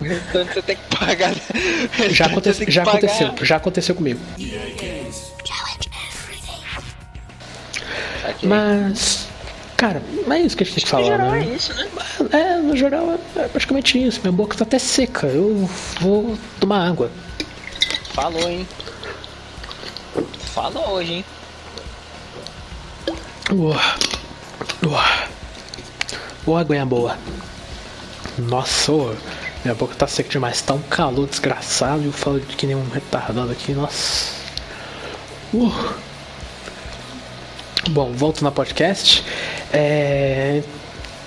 então 0.00 0.44
você 0.44 0.62
tem 0.62 0.76
que 0.76 0.96
pagar. 0.96 1.34
Já, 2.10 2.26
aconte 2.26 2.70
já 2.70 2.84
pagar. 2.84 2.98
aconteceu, 2.98 3.34
já 3.44 3.56
aconteceu 3.56 3.94
comigo. 3.96 4.20
Mas, 8.42 9.17
cara, 9.78 10.02
é 10.28 10.40
isso 10.40 10.56
que 10.56 10.64
a 10.64 10.66
gente 10.66 10.74
tem 10.74 10.84
que 10.84 10.90
falar, 10.90 11.18
no 11.18 11.30
né? 11.30 11.40
É 11.40 11.54
isso, 11.54 11.72
né? 11.72 11.88
É, 12.32 12.56
no 12.56 12.76
geral 12.76 13.16
é 13.36 13.48
praticamente 13.48 13.96
isso. 13.96 14.20
Minha 14.20 14.32
boca 14.32 14.56
tá 14.56 14.64
até 14.64 14.78
seca. 14.78 15.28
Eu 15.28 15.70
vou 16.00 16.36
tomar 16.58 16.88
água. 16.88 17.10
Falou, 18.12 18.50
hein? 18.50 18.68
Falou 20.52 20.90
hoje, 20.90 21.12
hein? 21.14 21.24
Uah. 23.52 23.96
Uah. 24.84 25.28
Boa 26.44 26.60
aguinha 26.60 26.84
boa. 26.84 27.16
Nossa, 28.36 28.92
minha 29.64 29.76
boca 29.76 29.94
tá 29.94 30.08
seca 30.08 30.28
demais. 30.28 30.60
Tá 30.60 30.74
um 30.74 30.82
calor 30.82 31.28
desgraçado 31.28 32.02
e 32.02 32.06
eu 32.06 32.12
falo 32.12 32.40
que 32.40 32.66
nem 32.66 32.74
um 32.74 32.88
retardado 32.88 33.52
aqui. 33.52 33.72
Nossa. 33.72 34.32
Uh. 35.54 35.94
Bom, 37.90 38.12
volto 38.12 38.42
na 38.42 38.50
podcast. 38.50 39.24
É. 39.72 40.62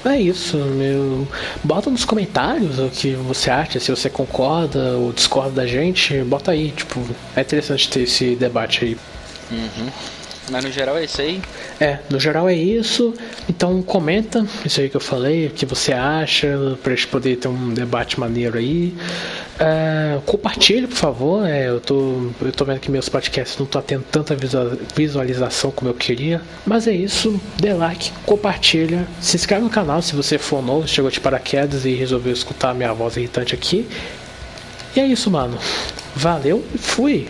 É 0.04 0.20
isso, 0.20 0.58
meu. 0.58 1.28
Bota 1.64 1.90
nos 1.92 2.04
comentários 2.04 2.80
o 2.80 2.90
que 2.90 3.14
você 3.14 3.52
acha, 3.52 3.80
se 3.80 3.92
você 3.92 4.10
concorda 4.10 4.98
ou 4.98 5.14
discorda 5.14 5.52
da 5.52 5.68
gente. 5.68 6.18
Bota 6.24 6.52
aí, 6.52 6.72
tipo, 6.72 7.00
é 7.36 7.42
interessante 7.42 7.88
ter 7.88 8.02
esse 8.02 8.36
debate 8.36 8.84
aí. 8.84 8.98
Uhum. 9.52 9.90
Mas 10.50 10.66
no 10.66 10.72
geral 10.72 10.98
é 10.98 11.06
isso 11.06 11.22
aí? 11.22 11.42
É, 11.80 12.00
no 12.10 12.20
geral 12.20 12.50
é 12.50 12.56
isso. 12.56 13.14
Então 13.48 13.82
comenta 13.82 14.46
isso 14.66 14.82
aí 14.82 14.90
que 14.90 14.98
eu 14.98 15.02
falei, 15.02 15.48
o 15.48 15.52
que 15.52 15.66
você 15.66 15.94
acha, 15.94 16.78
pra 16.82 16.94
gente 16.96 17.08
poder 17.08 17.38
ter 17.38 17.48
um 17.48 17.74
debate 17.74 18.20
maneiro 18.20 18.58
aí. 18.58 18.94
É, 19.60 20.20
compartilhe, 20.26 20.88
por 20.88 20.98
favor. 20.98 21.48
É, 21.48 21.68
eu, 21.68 21.80
tô, 21.80 22.32
eu 22.42 22.52
tô 22.52 22.66
vendo 22.66 22.80
que 22.80 22.90
meus 22.90 23.08
podcasts 23.08 23.58
não 23.58 23.66
estão 23.66 23.82
tendo 23.82 24.04
tanta 24.12 24.36
visualização 24.96 25.72
como 25.72 25.92
eu 25.92 25.96
queria. 25.96 26.42
Mas 26.66 26.88
é 26.88 26.92
isso. 26.92 27.40
Dê 27.60 27.74
like, 27.74 28.12
compartilha, 28.26 29.08
se 29.22 29.36
inscreve 29.36 29.64
no 29.64 29.70
canal 29.70 30.02
se 30.02 30.16
você 30.16 30.38
for 30.38 30.64
novo, 30.64 30.88
chegou 30.88 31.12
de 31.12 31.20
paraquedas 31.20 31.86
e 31.86 31.94
resolveu 31.94 32.34
escutar 32.34 32.72
a 32.72 32.74
minha 32.74 32.94
voz 32.94 33.16
irritante 33.16 33.54
aqui. 33.54 33.88
E 34.96 35.00
é 35.00 35.06
isso, 35.06 35.30
mano. 35.30 35.58
Valeu 36.16 36.66
e 36.74 36.78
fui. 36.78 37.28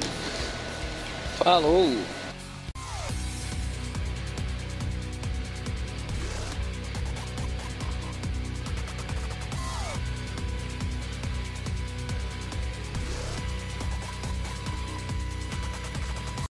Falou! 1.38 1.92